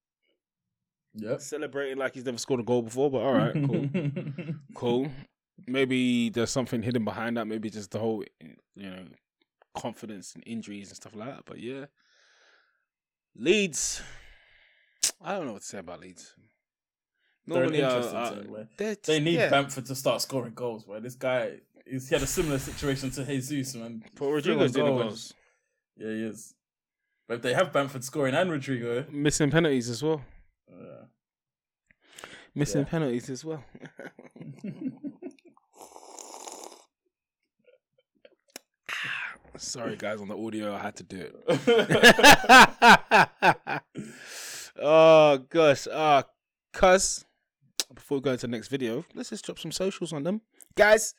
[1.16, 1.41] Yep.
[1.41, 3.11] celebrating like he's never scored a goal before.
[3.11, 3.89] But all right, cool,
[4.74, 5.11] cool.
[5.71, 7.47] Maybe there's something hidden behind that.
[7.47, 8.25] Maybe just the whole,
[8.75, 9.05] you know,
[9.75, 11.45] confidence and injuries and stuff like that.
[11.47, 11.87] But yeah,
[13.37, 14.03] Leeds.
[15.23, 16.35] I don't know what to say about Leeds.
[17.47, 19.51] They're Normally, interesting uh, team, they're they need yeah.
[19.51, 20.87] Bamford to start scoring goals.
[20.87, 21.53] Where this guy,
[21.87, 24.03] he's, he had a similar situation to Jesus, man.
[24.14, 25.12] But Rodrigo's doing on the goals.
[25.12, 25.35] goals.
[25.97, 26.55] Yeah, he is.
[27.27, 30.23] But if they have Bamford scoring and Rodrigo, Missing penalties as well.
[30.71, 31.05] uh,
[32.55, 32.89] Missing Yeah.
[32.89, 33.64] penalties as well.
[39.61, 41.35] Sorry, guys, on the audio, I had to do it.
[44.81, 46.23] oh gosh, uh,
[46.73, 47.27] cuz
[47.95, 50.41] before we go into the next video, let's just drop some socials on them,
[50.75, 51.15] guys.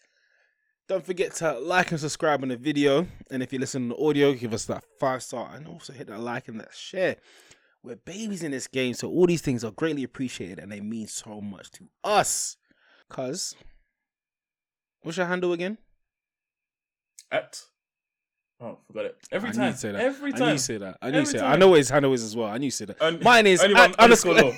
[0.88, 4.04] Don't forget to like and subscribe on the video, and if you listen to the
[4.04, 7.18] audio, give us that five star, and also hit that like and that share.
[7.84, 11.08] We're babies in this game, so all these things are greatly appreciated, and they mean
[11.08, 12.58] so much to us.
[13.08, 13.56] Cuz,
[15.04, 15.78] what's your handle again?
[17.32, 17.62] at
[18.62, 19.18] oh, forgot it.
[19.32, 20.02] Every I knew time, you'd say that.
[20.02, 20.48] every I time.
[20.48, 20.98] knew you say that.
[21.02, 21.48] I knew you Every say that.
[21.48, 22.48] I know what his handle is as well.
[22.48, 23.02] I knew you said that.
[23.02, 24.38] Un- Mine is only at underscore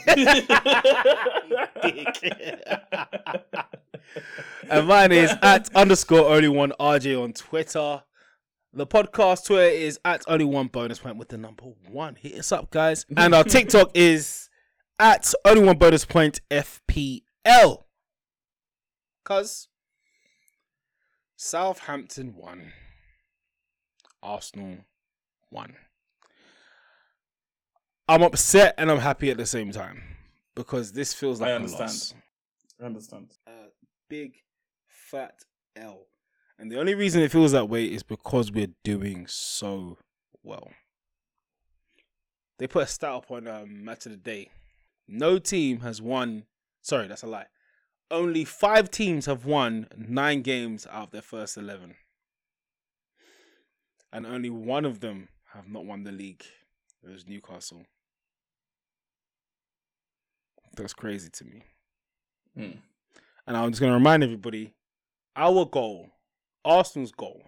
[4.70, 8.04] and mine is at underscore only one RJ on Twitter.
[8.74, 12.16] The podcast Twitter is at only one bonus point with the number one.
[12.16, 13.06] Hit us up, guys.
[13.16, 14.50] And our TikTok is
[15.00, 17.84] at only one bonus point FPL.
[19.24, 19.68] Cuz
[21.36, 22.74] Southampton won.
[24.24, 24.78] Arsenal
[25.52, 25.76] won.
[28.08, 30.02] I'm upset and I'm happy at the same time
[30.56, 31.90] because this feels like I a understand.
[31.90, 32.14] loss.
[32.82, 33.32] I understand.
[33.48, 33.52] A
[34.10, 34.36] big
[34.88, 35.44] fat
[35.76, 36.08] L.
[36.60, 39.98] And the only reason it feels that way is because we're doing so
[40.44, 40.70] well.
[42.60, 44.50] They put a stat up on um, match of the day.
[45.08, 46.44] No team has won.
[46.82, 47.48] Sorry, that's a lie.
[48.12, 51.96] Only five teams have won nine games out of their first 11.
[54.14, 56.44] And only one of them have not won the league.
[57.04, 57.82] It was Newcastle.
[60.78, 61.64] That's crazy to me.
[62.56, 62.78] Hmm.
[63.48, 64.76] And I'm just going to remind everybody
[65.36, 66.10] our goal,
[66.64, 67.42] Arsenal's goal,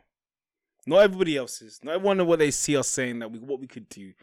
[0.87, 3.67] not everybody else's, not everyone of what they see us saying that we what we
[3.67, 4.13] could do.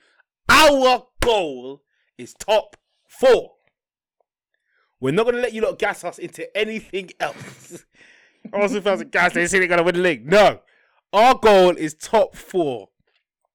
[0.49, 1.82] Our goal
[2.18, 2.76] is top
[3.07, 3.53] four.
[5.01, 7.84] We're not going to let you lot gas us into anything else.
[8.53, 10.26] Arsenal fans are gas, they say they're going to win the league.
[10.26, 10.61] No.
[11.13, 12.89] Our goal is top four.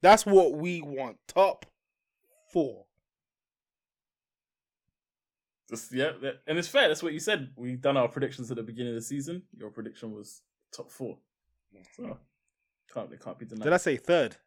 [0.02, 1.18] That's what we want.
[1.28, 1.66] Top
[2.54, 2.86] four.
[5.70, 6.12] Just, yeah,
[6.48, 6.88] and it's fair.
[6.88, 7.50] That's what you said.
[7.58, 9.44] We've done our predictions at the beginning of the season.
[9.58, 10.42] Your prediction was
[10.72, 11.18] top four.
[11.96, 12.18] So
[12.94, 13.66] can't it can't be denied.
[13.66, 14.38] Did I say third?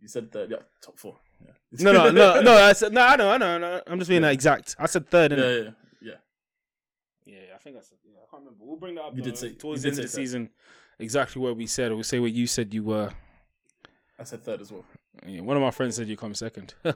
[0.00, 0.50] You said third.
[0.50, 1.16] Yeah, top four.
[1.44, 1.52] Yeah.
[1.80, 2.52] No, no, no, no.
[2.52, 3.00] I said no.
[3.00, 3.82] I know, I know, I know.
[3.86, 4.30] I'm just being Yeah.
[4.30, 4.76] exact.
[4.78, 5.32] I said third.
[5.32, 5.70] yeah, yeah,
[6.02, 6.12] yeah.
[7.24, 7.98] Yeah, I think I said.
[8.04, 8.64] Yeah, I can't remember.
[8.64, 9.16] We'll bring that up.
[9.16, 10.48] You did uh, say- towards you the did end of the say third.
[11.00, 11.92] Exactly what we said.
[11.92, 13.10] We'll say what you said you were.
[14.18, 14.84] I said third as well.
[15.26, 16.74] Yeah, one of my friends said you come second.
[16.84, 16.94] Bro,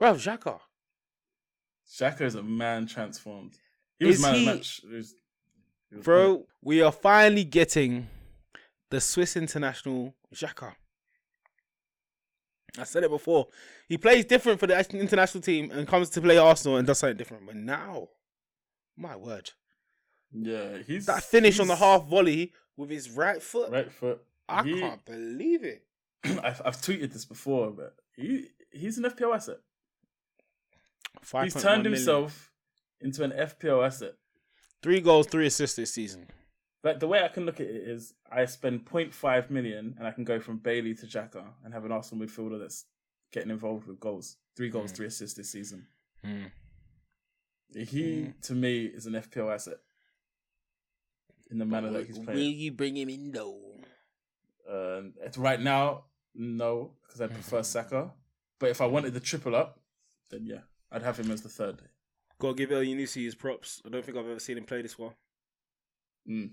[0.00, 0.60] Xhaka.
[1.90, 3.54] Shaka is a man transformed.
[3.98, 4.80] He was Is man of he- match.
[4.82, 5.14] He was-
[5.90, 8.08] he was Bro, we are finally getting
[8.90, 10.74] the Swiss international Xhaka.
[12.78, 13.48] I said it before.
[13.88, 17.18] He plays different for the international team and comes to play Arsenal and does something
[17.18, 17.44] different.
[17.46, 18.08] But now,
[18.96, 19.50] my word.
[20.32, 23.70] Yeah, he's That finish on the half volley with his right foot.
[23.70, 24.22] right foot.
[24.48, 25.84] I He- can't believe it.
[26.24, 29.58] I've, I've tweeted this before, but he he's an FPL asset.
[31.20, 32.50] Five He's turned himself
[33.00, 34.14] into an FPL asset.
[34.82, 36.26] three goals, three assists this season.
[36.82, 40.10] Like the way I can look at it is, I spend 0.5 million and I
[40.10, 42.86] can go from Bailey to Xhaka and have an Arsenal midfielder that's
[43.32, 44.36] getting involved with goals.
[44.56, 44.96] Three goals, Mm.
[44.96, 45.86] three assists this season.
[46.24, 46.46] Hmm.
[47.74, 48.40] He, Mm.
[48.42, 49.78] to me, is an FPL asset
[51.52, 52.58] in the manner that he's Will playing.
[52.58, 53.60] you bring him in though?
[55.24, 57.64] It's right now, no, because I prefer Mhm.
[57.66, 58.12] Saka.
[58.58, 59.80] But if I wanted the triple up,
[60.30, 61.82] then yeah, I'd have him as the third.
[62.38, 63.82] Gotta give Elyounoussi his props.
[63.84, 65.14] I don't think I've ever seen him play this well.
[66.28, 66.52] Mm.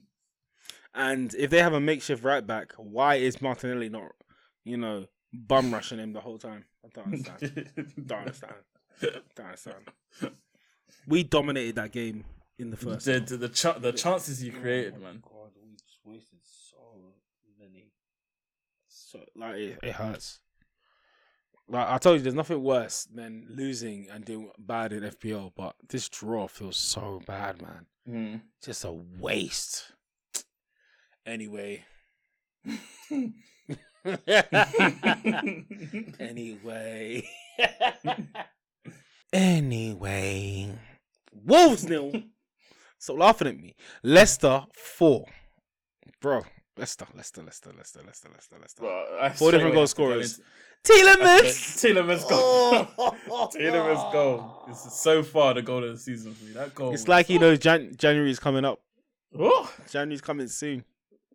[0.94, 4.12] And if they have a makeshift right back, why is Martinelli not,
[4.64, 6.66] you know, bum rushing him the whole time?
[6.84, 7.72] I don't understand.
[8.06, 8.54] don't understand.
[9.02, 9.92] Don't understand.
[11.08, 12.26] We dominated that game
[12.60, 13.06] in the first.
[13.06, 15.24] the the the, ch- the chances you created, Oh my man.
[15.24, 16.78] God, we just wasted so
[17.60, 17.92] many.
[18.88, 20.40] So like it, it hurts.
[21.68, 25.76] Like I told you, there's nothing worse than losing and doing bad in FPL, but
[25.88, 27.86] this draw feels so bad, man.
[28.10, 28.42] Mm.
[28.64, 29.92] Just a waste.
[31.26, 31.86] Anyway.
[36.20, 37.24] anyway.
[39.34, 40.80] anyway.
[41.46, 42.12] Wolves nil.
[43.00, 43.76] Stop laughing at me.
[44.04, 45.26] Leicester four.
[46.22, 46.42] Bro,
[46.78, 48.86] Leicester, Leicester, Leicester, Leicester, Leicester, Leicester, Leicester.
[49.22, 50.42] I Four different goal have to go scorers.
[50.84, 51.78] Tielemans!
[51.82, 52.86] Tielemans goal.
[53.54, 54.64] Tielemans goal.
[54.68, 56.52] This is so far the goal of the season for me.
[56.54, 56.94] That goal.
[56.94, 58.80] It's like he knows Jan- January's coming up.
[59.38, 60.84] Oh, January's coming soon.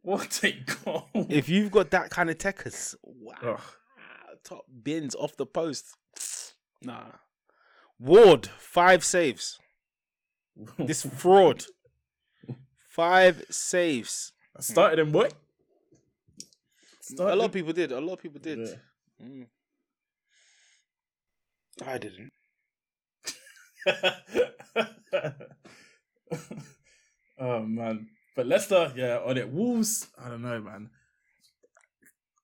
[0.03, 0.53] what a
[0.85, 1.09] goal!
[1.15, 3.35] If you've got that kind of techers, wow.
[3.43, 3.61] Ugh.
[4.45, 5.97] Top bins off the post.
[6.83, 7.05] Nah.
[7.99, 9.59] Ward, five saves.
[10.79, 11.65] This fraud.
[12.89, 14.33] Five saves.
[14.57, 15.29] I started him, boy.
[17.19, 17.93] A lot of people did.
[17.93, 18.59] A lot of people did.
[18.59, 19.27] Yeah.
[19.27, 19.47] Mm.
[21.85, 22.31] I didn't.
[27.39, 29.51] oh man, but Leicester, yeah, on it.
[29.51, 30.89] Wolves, I don't know, man.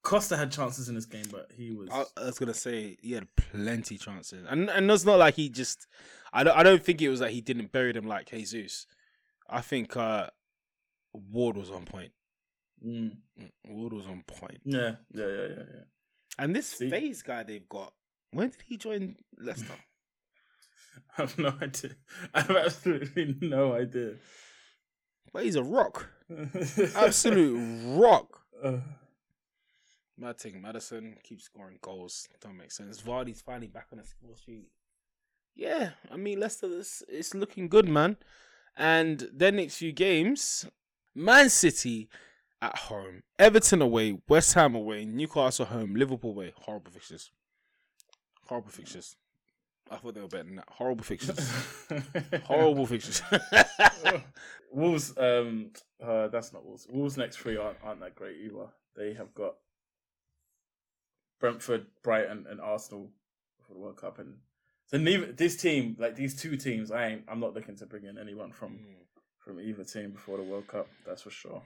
[0.03, 1.89] Costa had chances in this game, but he was.
[1.91, 5.49] I, I was gonna say he had plenty chances, and and it's not like he
[5.49, 5.87] just.
[6.33, 6.57] I don't.
[6.57, 8.87] I don't think it was that he didn't bury them like Jesus.
[9.49, 10.29] I think uh
[11.13, 12.13] Ward was on point.
[12.85, 13.17] Mm.
[13.39, 14.61] Mm, Ward was on point.
[14.65, 15.83] Yeah, yeah, yeah, yeah, yeah.
[16.39, 16.89] And this See?
[16.91, 17.93] Faes guy they've got.
[18.33, 19.75] When did he join Leicester?
[21.19, 21.97] I have no idea.
[22.33, 24.15] I have absolutely no idea.
[25.33, 26.09] but he's a rock,
[26.97, 27.59] absolute
[27.99, 28.41] rock.
[28.63, 28.79] Uh,
[30.17, 32.29] Mad thing, Maddison keeps scoring goals.
[32.43, 33.01] Don't make sense.
[33.01, 34.69] Vardy's finally back on the score sheet.
[35.55, 38.17] Yeah, I mean Leicester, it's, it's looking good, man.
[38.77, 40.67] And their next few games,
[41.15, 42.09] Man City
[42.63, 46.53] at home, Everton away, West Ham away, Newcastle home, Liverpool away.
[46.57, 47.31] Horrible fixtures.
[48.47, 49.17] Horrible fixtures.
[49.91, 50.69] I thought they were better than that.
[50.71, 51.51] Horrible fixtures.
[52.45, 53.23] Horrible fixtures.
[54.73, 55.71] Wolves, um,
[56.03, 56.87] uh, that's not Wolves.
[56.89, 58.69] Wolves' next three aren't, aren't that great either.
[58.97, 59.55] They have got
[61.41, 63.11] Brentford, Brighton, and Arsenal
[63.67, 64.35] for the World Cup, and
[64.91, 67.25] so neither this team, like these two teams, I ain't.
[67.29, 68.81] I'm not looking to bring in anyone from
[69.39, 70.89] from either team before the World Cup.
[71.07, 71.63] That's for sure.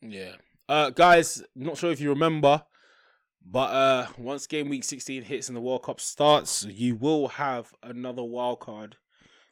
[0.00, 0.32] Yeah.
[0.68, 2.62] Uh guys, not sure if you remember,
[3.44, 7.74] but uh once game week 16 hits and the World Cup starts, you will have
[7.82, 8.96] another wild card.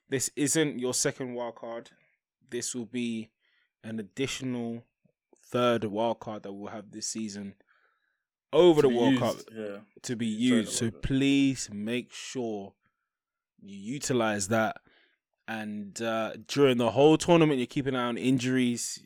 [0.09, 1.91] This isn't your second wild card.
[2.49, 3.31] This will be
[3.85, 4.85] an additional
[5.45, 7.55] third wild card that we'll have this season
[8.51, 9.77] over To the World used, Cup yeah.
[10.03, 10.73] to be used.
[10.73, 12.73] So please make sure
[13.63, 14.77] you utilize that.
[15.49, 19.03] And uh, during the whole tournament, you're keeping an eye on injuries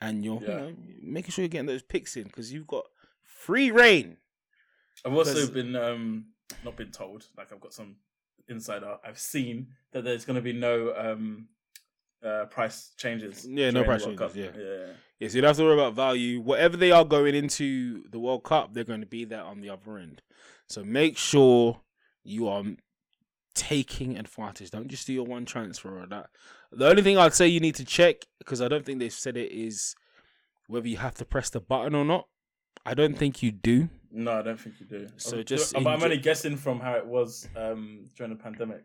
[0.00, 2.84] and you're you know, making sure you're getting those picks in because you've got
[3.22, 4.18] free reign.
[5.04, 6.26] I've also been um
[6.64, 7.96] not been told, like I've got some
[8.48, 8.98] insider.
[9.04, 11.48] I've seen that there's going to be no um
[12.24, 13.46] uh price changes.
[13.48, 14.36] Yeah, no price changes, Cup.
[14.36, 14.86] yeah.
[15.18, 16.40] Yes, you don't have to worry about value.
[16.40, 19.70] Whatever they are going into the World Cup, they're going to be there on the
[19.70, 20.20] other end.
[20.68, 21.80] So make sure
[22.22, 22.64] you are
[23.56, 24.70] taking advantage.
[24.70, 26.28] Don't just do your one transfer or that.
[26.70, 29.36] The only thing I'd say you need to check because I don't think they've said
[29.36, 29.96] it is
[30.68, 32.28] whether you have to press the button or not.
[32.84, 33.88] I don't think you do.
[34.12, 35.08] No, I don't think you do.
[35.16, 38.84] So I'm- just I'm, I'm only guessing from how it was um during the pandemic.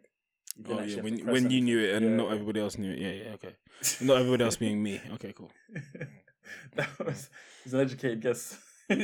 [0.68, 2.16] Oh yeah, when when you knew it and Yeah.
[2.16, 3.00] not everybody else knew it.
[3.00, 3.56] Yeah, yeah, okay.
[4.02, 5.00] Not everybody else being me.
[5.14, 5.52] Okay, cool.
[6.76, 7.30] that was,
[7.64, 8.58] was an educated guess.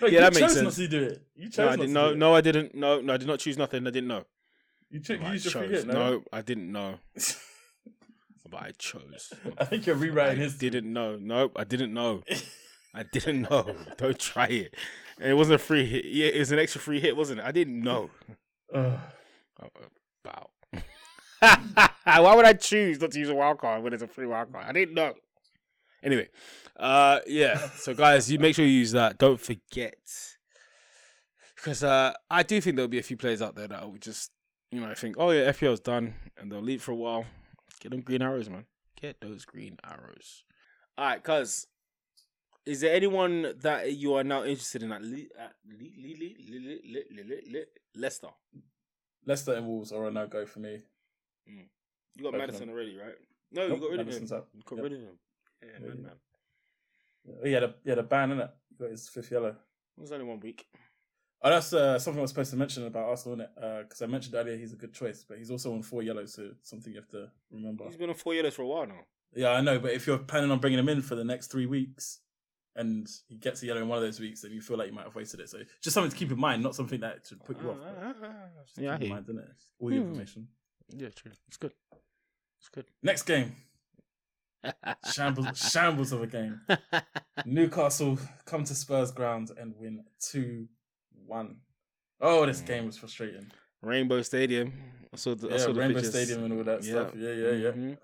[0.00, 0.64] Yeah, you that makes chose sense.
[0.64, 1.22] not to do it.
[1.36, 1.88] You chose No, I not didn't.
[1.88, 2.18] to No, do it.
[2.18, 2.74] no, I didn't.
[2.74, 3.86] No, no, I did not choose nothing.
[3.86, 4.24] I didn't know.
[4.94, 5.84] You, But you I used your free chose.
[5.84, 5.92] hit, no?
[5.94, 6.98] No, I didn't know.
[8.50, 9.32] But I chose.
[9.58, 10.70] I think you're rewriting I history.
[10.70, 11.16] didn't know.
[11.20, 12.22] Nope, I didn't know.
[12.94, 13.74] I didn't know.
[13.96, 14.74] Don't try it.
[15.18, 16.04] And it wasn't a free hit.
[16.04, 17.46] Yeah, it was an extra free hit, wasn't it?
[17.46, 18.10] I didn't know.
[18.72, 18.98] Uh,
[20.24, 20.50] wow.
[22.04, 24.52] Why would I choose not to use a wild card when it's a free wild
[24.52, 24.66] card?
[24.68, 25.14] I didn't know.
[26.02, 26.28] Anyway,
[26.76, 27.56] uh, yeah.
[27.76, 29.18] So guys, you make sure you use that.
[29.18, 29.96] Don't forget,
[31.56, 34.30] because uh, I do think there'll be a few players out there that will just,
[34.74, 37.26] you might think, oh yeah, FPL's done, and they'll leave for a while.
[37.80, 38.66] Get them green arrows, man.
[39.00, 40.44] Get those green arrows.
[40.96, 41.66] All right, cuz
[42.66, 45.02] is there anyone that you are now interested in at,
[47.94, 48.28] Leicester?
[49.26, 50.80] Leicester and Wolves are a no go for me.
[51.48, 51.66] Mm.
[52.14, 53.14] You got Open Maddison already, right?
[53.52, 54.38] No, nope, you got rid Maddison's him.
[54.38, 54.48] Up.
[54.54, 54.82] You got yep.
[54.84, 55.18] rid of him.
[55.62, 56.12] Yeah, yeah, man.
[57.24, 57.34] Yeah.
[57.44, 58.50] He had a he had a ban in it.
[58.68, 59.48] He got his fifth yellow.
[59.48, 60.66] It was only one week.
[61.46, 63.46] Oh, that's uh, something I was supposed to mention about Arsenal, is
[63.82, 66.32] Because uh, I mentioned earlier he's a good choice, but he's also on four yellows,
[66.32, 67.84] so something you have to remember.
[67.84, 69.00] He's been on four yellows for a while now.
[69.34, 71.66] Yeah, I know, but if you're planning on bringing him in for the next three
[71.66, 72.20] weeks,
[72.76, 74.94] and he gets a yellow in one of those weeks, then you feel like you
[74.94, 75.50] might have wasted it.
[75.50, 77.76] So just something to keep in mind, not something that should put you off.
[77.78, 79.48] but ah, ah, ah, just yeah, I keep in mind, isn't it?
[79.78, 80.08] All your Hmm.
[80.08, 80.48] information.
[80.96, 81.32] yeah, true.
[81.46, 81.72] It's good.
[82.58, 82.86] It's good.
[83.02, 83.54] Next game,
[85.12, 86.62] shambles, shambles of a game.
[87.44, 90.68] Newcastle come to Spurs ground and win two
[91.26, 91.56] one.
[92.20, 93.50] Oh, this game was frustrating.
[93.82, 94.72] Rainbow Stadium.
[95.12, 96.14] I saw the, I Yeah, saw the Rainbow pictures.
[96.14, 97.12] Stadium and all that stuff.
[97.16, 97.70] Yeah, yeah, yeah.
[97.72, 97.98] Mhm.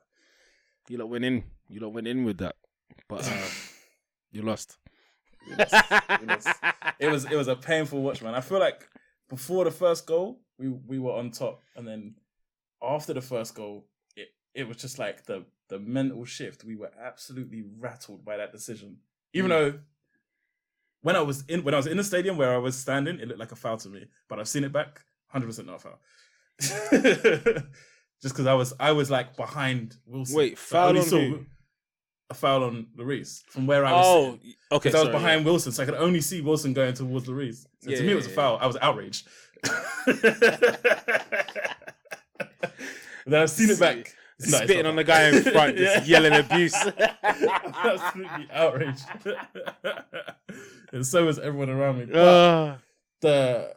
[0.89, 1.45] You lot went in.
[1.69, 2.57] You lot went in with that,
[3.09, 3.49] but uh,
[4.33, 4.77] you lost.
[5.49, 5.75] We lost.
[6.21, 6.49] We lost.
[6.99, 8.35] it was it was a painful watch, man.
[8.35, 8.89] I feel like
[9.29, 12.17] before the first goal, we we were on top, and then
[12.83, 16.65] after the first goal, it it was just like the the mental shift.
[16.65, 18.99] We were absolutely rattled by that decision,
[19.33, 19.55] even Mm.
[19.73, 19.79] though.
[21.03, 23.29] When I was in when I was in the stadium where I was standing, it
[23.29, 24.05] looked like a foul to me.
[24.29, 25.99] But I've seen it back, hundred percent not a foul.
[28.23, 30.37] Just because I was I was like behind Wilson.
[30.37, 31.47] Wait, I foul on saw who?
[32.29, 34.07] A foul on Lloris from where I was.
[34.07, 34.55] Oh, sitting.
[34.73, 34.89] okay.
[34.89, 37.67] Because I was sorry, behind Wilson, so I could only see Wilson going towards Lloris.
[37.81, 38.59] So Yeah, to me, it was a yeah, foul.
[38.61, 39.27] I was outraged.
[43.27, 44.15] then I've seen it back.
[44.41, 44.51] Yeah.
[44.59, 46.21] No, Spitting on the guy in front, just Yeah.
[46.21, 46.75] yelling abuse.
[47.23, 49.05] Absolutely outraged.
[50.93, 52.05] and so was everyone around me.
[52.07, 52.77] But Uh,
[53.21, 53.77] the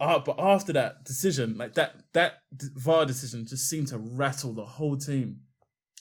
[0.00, 4.52] uh, but after that decision, like that that d- VAR decision just seemed to rattle
[4.52, 5.40] the whole team.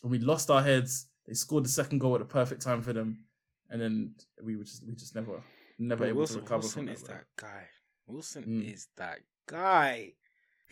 [0.04, 1.08] And we lost our heads.
[1.28, 3.26] They scored the second goal at the perfect time for them,
[3.70, 5.42] and then we were just we just never
[5.78, 6.92] never but able Wilson, to recover Wilson from that.
[6.96, 7.14] is bro.
[7.16, 7.64] that guy.
[8.08, 8.74] Wilson Mm.
[8.74, 10.14] is that guy.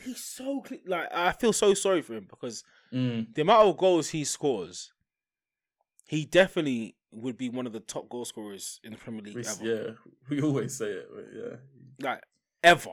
[0.04, 4.10] He's so like I feel so sorry for him because Mm, the amount of goals
[4.10, 4.94] he scores,
[6.06, 9.46] he definitely would be one of the top goal scorers in the Premier League we,
[9.46, 9.66] ever.
[9.66, 9.92] yeah,
[10.30, 11.56] we always say it, but yeah.
[12.00, 12.24] Like
[12.64, 12.92] ever.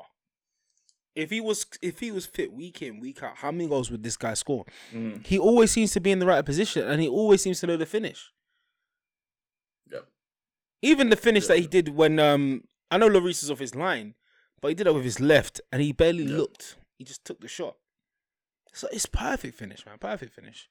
[1.14, 4.02] If he was if he was fit week in week out, how many goals would
[4.02, 4.64] this guy score?
[4.92, 7.68] Mm, He always seems to be in the right position, and he always seems to
[7.68, 8.32] know the finish.
[9.92, 10.06] Yep.
[10.82, 14.14] Even the finish that he did when um I know Lloris is off his line,
[14.60, 16.36] but he did it with his left, and he barely Yeah.
[16.38, 16.76] looked.
[16.98, 17.76] He just took the shot.
[18.72, 19.98] So it's perfect finish, man.
[19.98, 20.68] Perfect finish.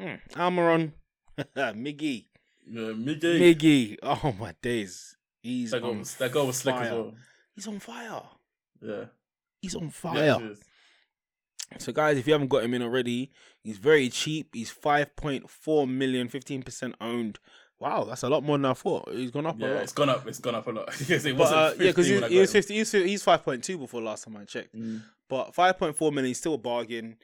[0.00, 0.18] Mm.
[0.32, 0.92] Almiron,
[1.56, 2.26] Miggy,
[2.66, 3.40] yeah, Miggy.
[3.40, 3.96] Miggy.
[4.02, 7.14] Oh my days, he's That on was, that goal was slick as well.
[7.54, 8.22] He's on fire.
[8.80, 9.04] Yeah.
[9.60, 10.38] He's on fire.
[10.50, 10.60] is.
[11.78, 13.30] So, guys, if you haven't got him in already,
[13.62, 14.50] he's very cheap.
[14.54, 17.38] He's 5.4 million, 15% owned.
[17.78, 19.08] Wow, that's a lot more than I thought.
[19.12, 19.82] He's gone up a Yeah, lot.
[19.82, 20.26] it's gone up.
[20.26, 21.58] It's gone up a lot because it But, wasn't.
[21.60, 22.62] uh, yeah, because 15 he, was him.
[22.62, 24.74] 50, he's, he's 5.2 before last time I checked.
[24.76, 25.02] Mm.
[25.32, 27.16] But 5.4 million is still a bargain.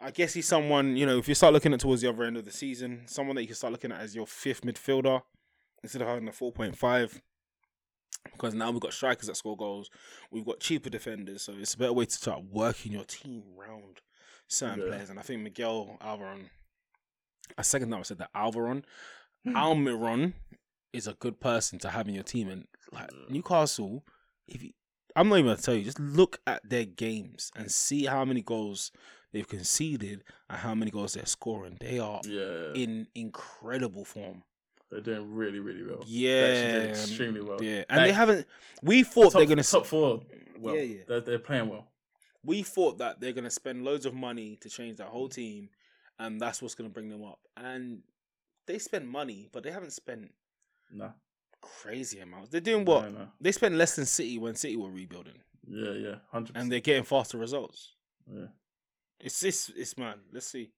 [0.00, 2.38] I guess he's someone, you know, if you start looking at towards the other end
[2.38, 5.20] of the season, someone that you can start looking at as your fifth midfielder
[5.82, 7.20] instead of having a 4.5.
[8.32, 9.90] Because now we've got strikers that score goals,
[10.30, 14.00] we've got cheaper defenders, so it's a better way to start working your team around
[14.48, 14.86] certain Yeah.
[14.86, 15.10] players.
[15.10, 16.48] And I think Miguel Alvaron,
[17.58, 18.82] a second time I said that Alvaron,
[19.44, 19.56] Hmm.
[19.56, 20.32] Almiron
[20.94, 22.48] is a good person to have in your team.
[22.48, 24.06] And like Newcastle,
[24.48, 24.70] if you,
[25.16, 28.42] I'm not even gonna tell you, just look at their games and see how many
[28.42, 28.90] goals
[29.32, 31.76] they've conceded and how many goals they're scoring.
[31.80, 34.42] They are Yeah, in incredible form.
[34.90, 36.04] they're doing really, really well.
[36.06, 37.62] They're Yeah, doing extremely well.
[37.62, 38.46] yeah, and they haven't.
[38.82, 39.62] We thought top, they're gonna.
[39.62, 40.22] top four.
[40.58, 41.02] Well, Yeah, yeah.
[41.06, 41.88] They're, they're playing well.
[42.44, 45.70] We thought that they're gonna spend loads of money to change that whole team,
[46.18, 47.38] and that's what's gonna bring them up.
[47.56, 48.02] And
[48.66, 50.32] they spend money, but they haven't spent
[50.90, 51.12] Nah,
[51.62, 52.50] crazy amounts.
[52.50, 53.10] They're doing what?
[53.40, 56.56] They spent less than City when City were rebuilding, Yeah, yeah, hundred.
[56.56, 57.94] and they're getting faster results.
[58.30, 58.46] yeah.
[59.20, 60.16] It's this, it's man.
[60.32, 60.72] Let's see.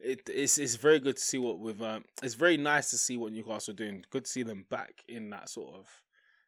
[0.00, 2.04] It, it's it's very good to see what with um.
[2.22, 4.04] It's very nice to see what Newcastle are doing.
[4.10, 5.86] Good to see them back in that sort of,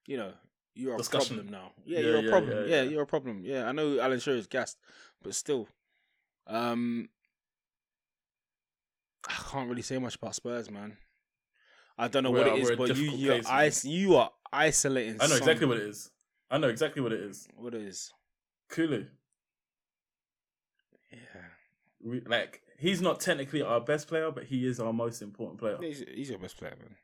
[0.07, 0.33] you know,
[0.75, 1.37] you're a Discussion.
[1.37, 1.73] problem now.
[1.85, 2.51] Yeah, Yeah, you're a problem.
[2.51, 2.91] yeah, Yeah, yeah.
[2.91, 3.43] you're a problem.
[3.45, 4.79] Yeah, I know Alan Shearer is gassed,
[5.23, 5.69] but still,
[6.49, 7.09] um,
[9.29, 10.97] I can't really say much about Spurs, man.
[12.05, 15.17] I don't know We're- what it is, but you you are is- you are isolating.
[15.21, 16.11] I know exactly some- what it is.
[16.51, 17.47] I know exactly what it is.
[17.57, 18.13] what it is.
[18.71, 19.07] Kulu.
[21.13, 21.19] Yeah.
[22.03, 25.79] we, like he's not technically our best player, but he is our most important player.
[25.81, 26.97] He's, he's your best player, man.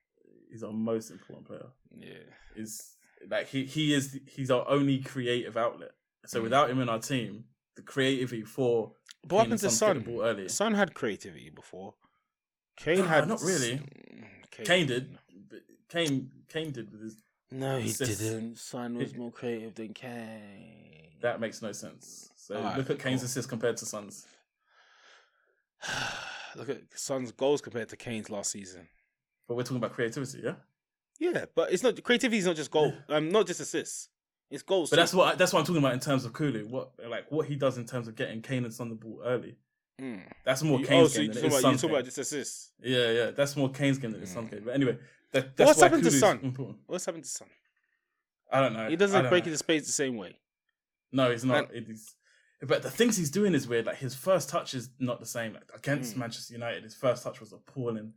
[0.51, 1.67] He's our most important player.
[1.97, 2.23] Yeah.
[2.55, 2.97] Is
[3.29, 5.91] like he he is he's our only creative outlet.
[6.27, 6.45] So Mm.
[6.45, 7.45] without him in our team,
[7.77, 10.13] the creativity for But what happened to Son to get Son?
[10.13, 10.49] the ball early.
[10.49, 11.95] Son had creativity before.
[12.77, 13.79] Kane Nah, had not really.
[13.79, 15.19] Mm, Kane did.
[15.51, 17.17] But Kane Kane did with his
[17.51, 18.19] No, he Assists.
[18.19, 18.59] didn't.
[18.59, 21.11] Son was more creative than Kane.
[21.23, 22.31] that makes no sense.
[22.37, 23.27] So Alright, look at Kane's cool.
[23.27, 24.27] assist compared to Son's.
[26.57, 28.89] Look at Son's goals compared to Kane's last season.
[29.47, 30.55] But we're talking about creativity, yeah.
[31.19, 32.39] Yeah, but it's not creativity.
[32.39, 32.93] Is not just goal.
[33.09, 34.09] Um, not just assists.
[34.51, 34.91] It's goals.
[34.91, 35.01] But too.
[35.03, 36.67] that's what I, that's what I'm talking about in terms of Kulu.
[36.69, 39.57] What like what he does in terms of getting Kane and Son the ball early.
[40.01, 40.21] Mm.
[40.45, 41.91] That's more You- Kane's oh, so game you're than talking it is about, you're talking
[41.91, 42.71] about just assists.
[42.83, 44.53] Yeah, yeah, that's more Kane's game than it's Son's Mm.
[44.53, 44.63] game.
[44.65, 44.99] But anyway,
[45.33, 46.41] that, that's What's why happened to Kulu's Son?
[46.43, 46.79] important.
[46.87, 47.49] What's happened to Son?
[48.53, 48.89] I don't know.
[48.89, 49.49] He doesn't don't break know.
[49.49, 50.39] into space the same way.
[51.13, 51.71] No, he's not.
[51.75, 52.15] And- It is,
[52.63, 53.87] but the things he's doing is weird.
[53.87, 55.55] Like his first touch is not the same.
[55.55, 56.19] Like against Mm.
[56.19, 58.13] Manchester United, his first touch was appalling,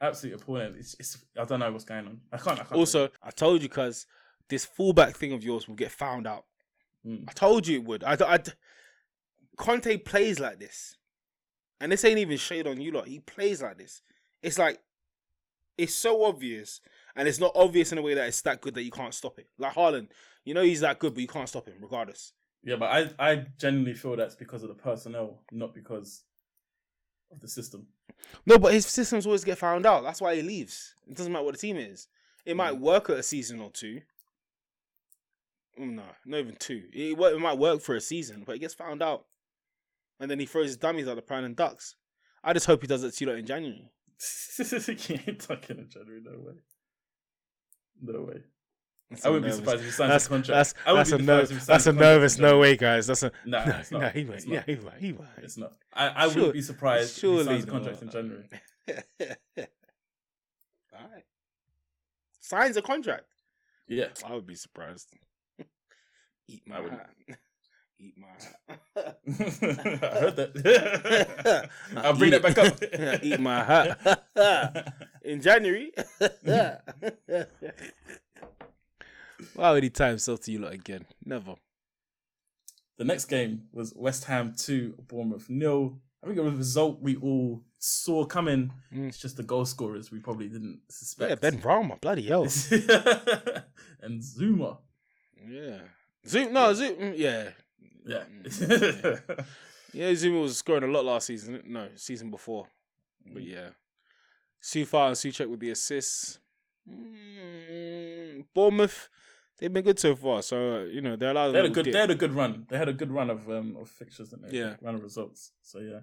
[0.00, 0.74] absolutely appalling.
[0.76, 2.20] It's, it's I don't know what's going on.
[2.32, 2.58] I can't.
[2.58, 4.06] I can't Also, I told you because
[4.48, 6.44] this fullback thing of yours will get found out.
[7.06, 7.24] Mm.
[7.28, 8.02] I told you it would.
[8.04, 8.38] I, I,
[9.56, 10.96] Conte plays like this,
[11.80, 13.08] and this ain't even shade on you lot.
[13.08, 14.02] He plays like this.
[14.42, 14.80] It's like
[15.78, 16.80] it's so obvious,
[17.16, 19.38] and it's not obvious in a way that it's that good that you can't stop
[19.38, 19.48] it.
[19.58, 20.08] Like Haaland,
[20.44, 22.32] you know he's that good, but you can't stop him regardless.
[22.62, 26.24] Yeah, but I I genuinely feel that's because of the personnel, not because
[27.32, 27.86] of the system.
[28.44, 30.02] No, but his systems always get found out.
[30.02, 30.94] That's why he leaves.
[31.08, 32.08] It doesn't matter what the team is.
[32.44, 32.80] It might Mm.
[32.80, 34.02] work at a season or two.
[35.78, 36.88] Mm, No, not even two.
[36.92, 39.26] It, it might work for a season, but it gets found out.
[40.20, 41.96] And then he throws his dummies out the and ducks.
[42.44, 43.90] I just hope he does it to you lot in January.
[44.56, 46.20] he ain't talking in January.
[46.22, 46.54] No way.
[48.02, 48.40] No way.
[49.10, 50.56] That's I a wouldn't be surprised if he signs That's a contract.
[50.56, 53.06] that's that's a ner- if he signs that's a contract in nervous no way, guys.
[53.08, 54.00] That's a Nah, no, it's not.
[54.02, 54.46] no, he won't.
[54.46, 54.96] Yeah, he won't.
[54.98, 55.28] He won't.
[55.38, 55.72] It's not.
[55.92, 58.10] I, I Sure- wouldn't be surprised if he surely signs a contract in.
[58.10, 58.48] January.
[60.92, 61.24] All right.
[62.40, 63.24] Signs a contract.
[63.88, 64.08] Yeah.
[64.24, 65.08] I would be surprised.
[66.48, 67.06] Eat my I.
[68.00, 68.60] Eat my hat.
[69.26, 71.70] I heard that.
[71.96, 73.22] I'll bring Eat that back up.
[73.22, 74.94] Eat my hat.
[75.22, 75.92] In January.
[79.54, 81.06] Why would he tie himself to you lot again?
[81.24, 81.54] Never.
[82.96, 85.98] The next game was West Ham 2, Bournemouth nil.
[86.22, 88.72] I think it was a result we all saw coming.
[88.94, 89.08] Mm.
[89.08, 91.42] It's just the goal scorers we probably didn't suspect.
[91.42, 92.42] Yeah, Benrahma, bloody hell.
[94.02, 94.78] and Zouma.
[95.48, 95.78] Yeah.
[96.26, 97.48] Zoom, no, Zoom, mm, yeah.
[98.06, 98.24] Yeah.
[98.60, 99.16] Yeah.
[99.92, 101.60] Yeah, Zouma was scoring a lot last season.
[101.66, 102.68] No, season before.
[103.26, 103.50] But Mm.
[103.50, 103.70] yeah.
[104.62, 106.38] Sufar and Soucek with the assists.
[106.88, 109.08] Mm, Bournemouth,
[109.58, 110.42] they've been good so far.
[110.42, 111.92] So, you know, they're allowed they had a good dip.
[111.94, 112.66] they had a good run.
[112.68, 114.58] They had a good run of um of fixtures, didn't they?
[114.58, 114.76] Yeah.
[114.80, 115.50] Run of results.
[115.62, 116.00] So yeah.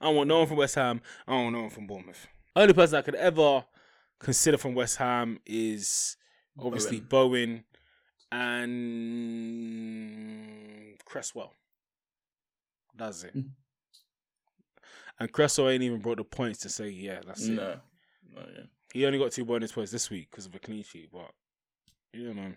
[0.00, 1.02] I don't want no one from West Ham.
[1.26, 2.26] I don't want no one from Bournemouth.
[2.56, 3.66] Only person I could ever
[4.18, 6.16] consider from West Ham is
[6.58, 7.64] obviously Bowen,
[8.32, 8.68] and
[11.08, 11.54] Cresswell.
[12.94, 13.34] That's it.
[13.34, 13.50] Mm.
[15.18, 17.52] And Cresswell ain't even brought the points to say, yeah, that's it.
[17.52, 17.76] No.
[18.34, 18.64] No, yeah.
[18.92, 21.30] He only got two bonus points this week because of a clean sheet, but
[22.12, 22.52] you know,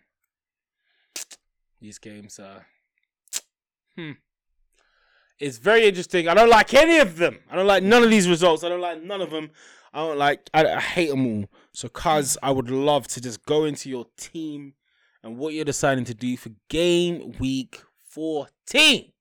[1.79, 2.65] these games are.
[3.95, 4.11] Hmm.
[5.39, 6.27] It's very interesting.
[6.27, 7.39] I don't like any of them.
[7.49, 8.63] I don't like none of these results.
[8.63, 9.49] I don't like none of them.
[9.93, 10.49] I don't like.
[10.53, 11.45] I, I hate them all.
[11.73, 14.73] So, cuz I would love to just go into your team
[15.23, 17.81] and what you're deciding to do for game week
[18.11, 19.11] 14.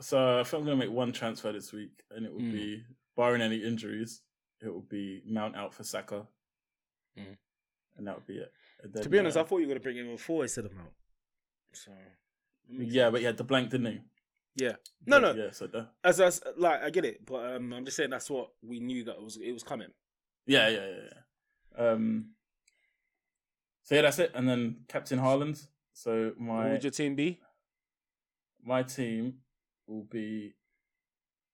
[0.00, 2.52] So I think I'm gonna make one transfer this week, and it would Mm.
[2.52, 2.84] be
[3.16, 4.22] barring any injuries,
[4.60, 6.26] it would be Mount out for Saka,
[7.16, 7.36] Mm.
[7.96, 8.52] and that would be it.
[8.84, 10.64] Then, To be honest, uh, I thought you were gonna bring him on four instead
[10.66, 10.94] of Mount.
[11.72, 11.92] So
[12.68, 14.00] yeah, but he had the blank, didn't he?
[14.64, 14.76] yeah.
[15.06, 15.32] No, no.
[15.34, 18.30] Yeah, so the, As as like I get it, but um, I'm just saying that's
[18.30, 19.92] what we knew that it was it was coming.
[20.46, 21.90] yeah, yeah, yeah, yeah.
[21.90, 22.34] Um.
[23.82, 25.66] So yeah, that's it, and then Captain Haaland.
[25.92, 26.64] So my.
[26.64, 27.40] What would your team be?
[28.62, 29.40] My team
[29.86, 30.54] will be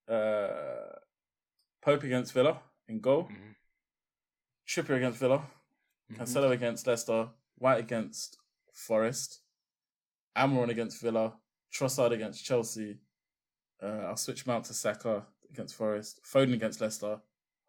[0.09, 0.99] uh
[1.83, 3.55] Pope against Villa in goal, Mhm.
[4.67, 5.47] Trippier against Villa,
[6.11, 6.17] Mhm.
[6.17, 8.39] Cancelo against Leicester, White against
[8.73, 9.43] Forest,
[10.37, 11.39] Almiron against Villa,
[11.71, 12.99] Trossard against Chelsea.
[13.83, 17.21] Uh, I'll switch Mount to Saka against Forest, Foden against Leicester,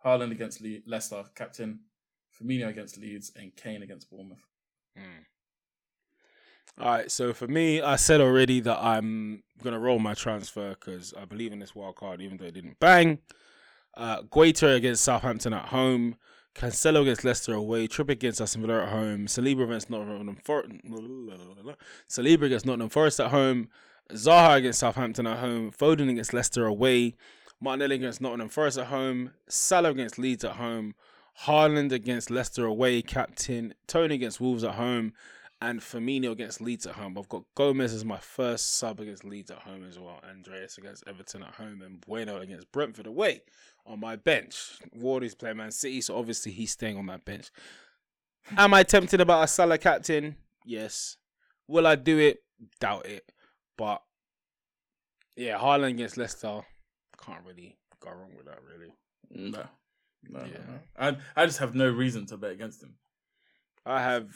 [0.03, 1.79] Haaland against Le- Leicester, captain,
[2.31, 4.45] Firmino against Leeds, and Kane against Bournemouth.
[4.97, 5.25] Mm.
[6.78, 11.13] All right, so for me, I said already that I'm gonna roll my transfer because
[11.13, 13.19] I believe in this wild card, even though it didn't bang.
[13.95, 16.15] Uh, Guaita against Southampton at home,
[16.53, 20.65] Cancelo against Leicester away, Tripp against Aston Villa at home, Saliba against Nottingham For-
[22.09, 23.69] Saliba against Nottingham Forest at home,
[24.11, 27.15] Zaha against Southampton at home, Foden against Leicester away,
[27.61, 30.93] Martinelli against Nottingham Forest at home, Salah against Leeds at home,
[31.45, 35.13] Haaland against Leicester away, captain, Toney against Wolves at home,
[35.62, 37.18] and Firmino against Leeds at home.
[37.18, 41.03] I've got Gomez as my first sub against Leeds at home as well, Andreas against
[41.08, 43.41] Everton at home, and Bueno against Brentford away
[43.86, 44.80] on my bench.
[44.93, 47.49] Ward is playing Man City, so obviously he's staying on that bench.
[48.58, 50.36] Am I tempted about a Salah captain?
[50.66, 51.18] Yes.
[51.68, 52.43] Will I do it?
[52.80, 53.32] Doubt it.
[53.78, 54.01] But
[55.36, 56.62] yeah, Haaland against Leicester
[57.24, 58.60] can't really go wrong with that.
[58.64, 58.93] Really,
[59.36, 59.66] mm, No,
[60.30, 60.58] no, Yeah.
[60.68, 61.18] no, no.
[61.36, 62.95] I I just have no reason to bet against him.
[63.86, 64.28] I have.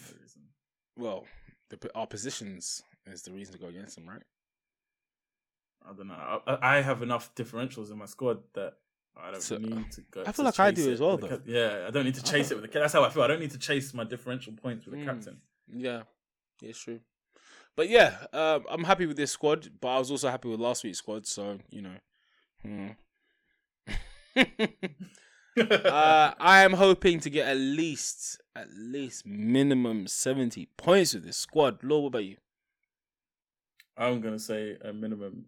[0.99, 1.25] Well,
[1.69, 4.21] the, our positions is the reason to go against them, right?
[5.89, 6.41] I don't know.
[6.45, 8.73] I, I have enough differentials in my squad that
[9.17, 10.21] I don't So, need to go.
[10.21, 11.37] I feel to like I chase do it as well, with the though.
[11.37, 12.67] cap- Yeah, I don't need to chase it with the.
[12.67, 13.23] ca- That's how I feel.
[13.23, 15.05] I don't need to chase my differential points with the Mm.
[15.05, 15.41] captain.
[15.73, 16.03] Yeah,
[16.61, 16.99] yeah, it's true.
[17.75, 19.69] But yeah, um, I'm happy with this squad.
[19.79, 21.25] But I was also happy with last week's squad.
[21.27, 21.95] So you know,
[22.61, 22.87] hmm.
[25.57, 31.37] uh, I am hoping to get at least, at least minimum seventy points with this
[31.37, 31.83] squad.
[31.83, 32.37] Law, what about you?
[33.97, 35.45] I'm gonna say a minimum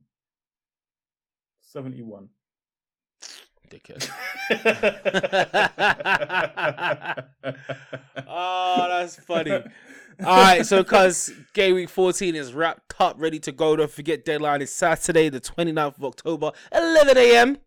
[1.62, 2.30] seventy-one.
[3.70, 4.10] Dickhead.
[8.28, 9.52] oh, that's funny.
[9.52, 9.64] All
[10.20, 13.76] right, so because game week 14 is wrapped up, ready to go.
[13.76, 17.58] Don't forget, deadline is Saturday, the 29th of October, 11 a.m.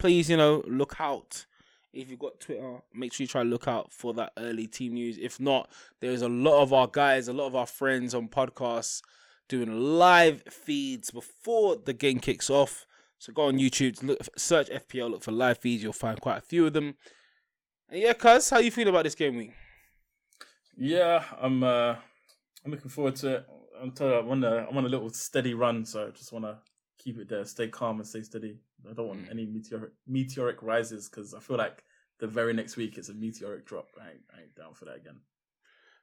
[0.00, 1.46] Please, you know, look out.
[1.92, 4.94] If you've got Twitter, make sure you try to look out for that early team
[4.94, 5.18] news.
[5.18, 5.70] If not,
[6.00, 9.02] there's a lot of our guys, a lot of our friends on podcasts
[9.48, 12.86] doing live feeds before the game kicks off.
[13.18, 15.82] So go on YouTube, look, search FPL, look for live feeds.
[15.82, 16.94] You'll find quite a few of them.
[17.88, 19.52] And yeah, cuz, how you feel about this game week?
[20.76, 21.62] yeah, I'm.
[21.62, 21.96] uh
[22.64, 23.46] I'm looking forward to it.
[23.80, 26.44] I'm you, I'm on a, I'm on a little steady run, so I just want
[26.44, 26.58] to
[27.02, 28.58] keep it there, stay calm and stay steady.
[28.88, 29.30] I don't want Mm.
[29.30, 31.82] any meteoric meteoric rises because I feel like
[32.18, 33.88] the very next week it's a meteoric drop.
[34.00, 35.20] I ain't, I ain't down for that again.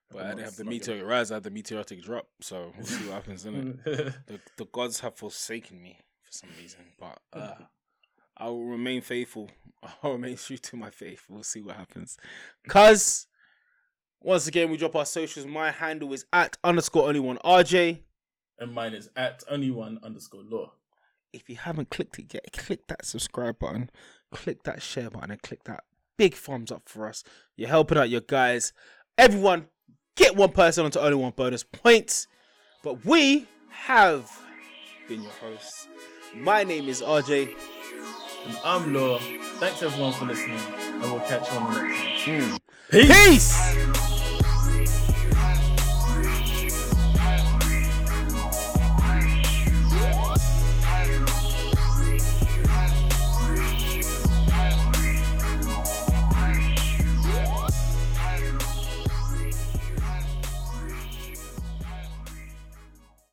[0.10, 2.28] But I didn't have the meteoric rise, I had the meteoric drop.
[2.42, 3.84] So we'll see what happens, innit?
[3.84, 6.80] gonna- The, the gods have forsaken me for some reason.
[7.00, 7.56] But uh,
[8.38, 9.50] I will remain faithful.
[10.04, 11.24] I'll remain true to my faith.
[11.30, 12.18] We'll see what happens.
[12.68, 13.28] Cuz,
[14.22, 15.46] once again, we drop our socials.
[15.46, 18.00] My handle is at underscore only one RJ.
[18.60, 20.74] and mine is at only one underscore law.
[21.38, 23.90] If you haven't clicked it yet, click that subscribe button,
[24.32, 25.84] click that share button, and click that
[26.18, 27.24] big thumbs up for us.
[27.56, 28.74] You're helping out your guys.
[29.18, 29.68] Everyone,
[30.16, 32.28] get one person onto only one bonus points.
[32.84, 34.30] But we have
[35.08, 35.88] been your hosts.
[36.36, 37.54] My name is RJ.
[38.48, 39.20] And I'm Law.
[39.60, 42.42] Thanks everyone for listening, and we'll catch you on the next one.
[42.42, 42.58] Hmm.
[42.90, 43.28] Peace.
[43.28, 44.17] Peace!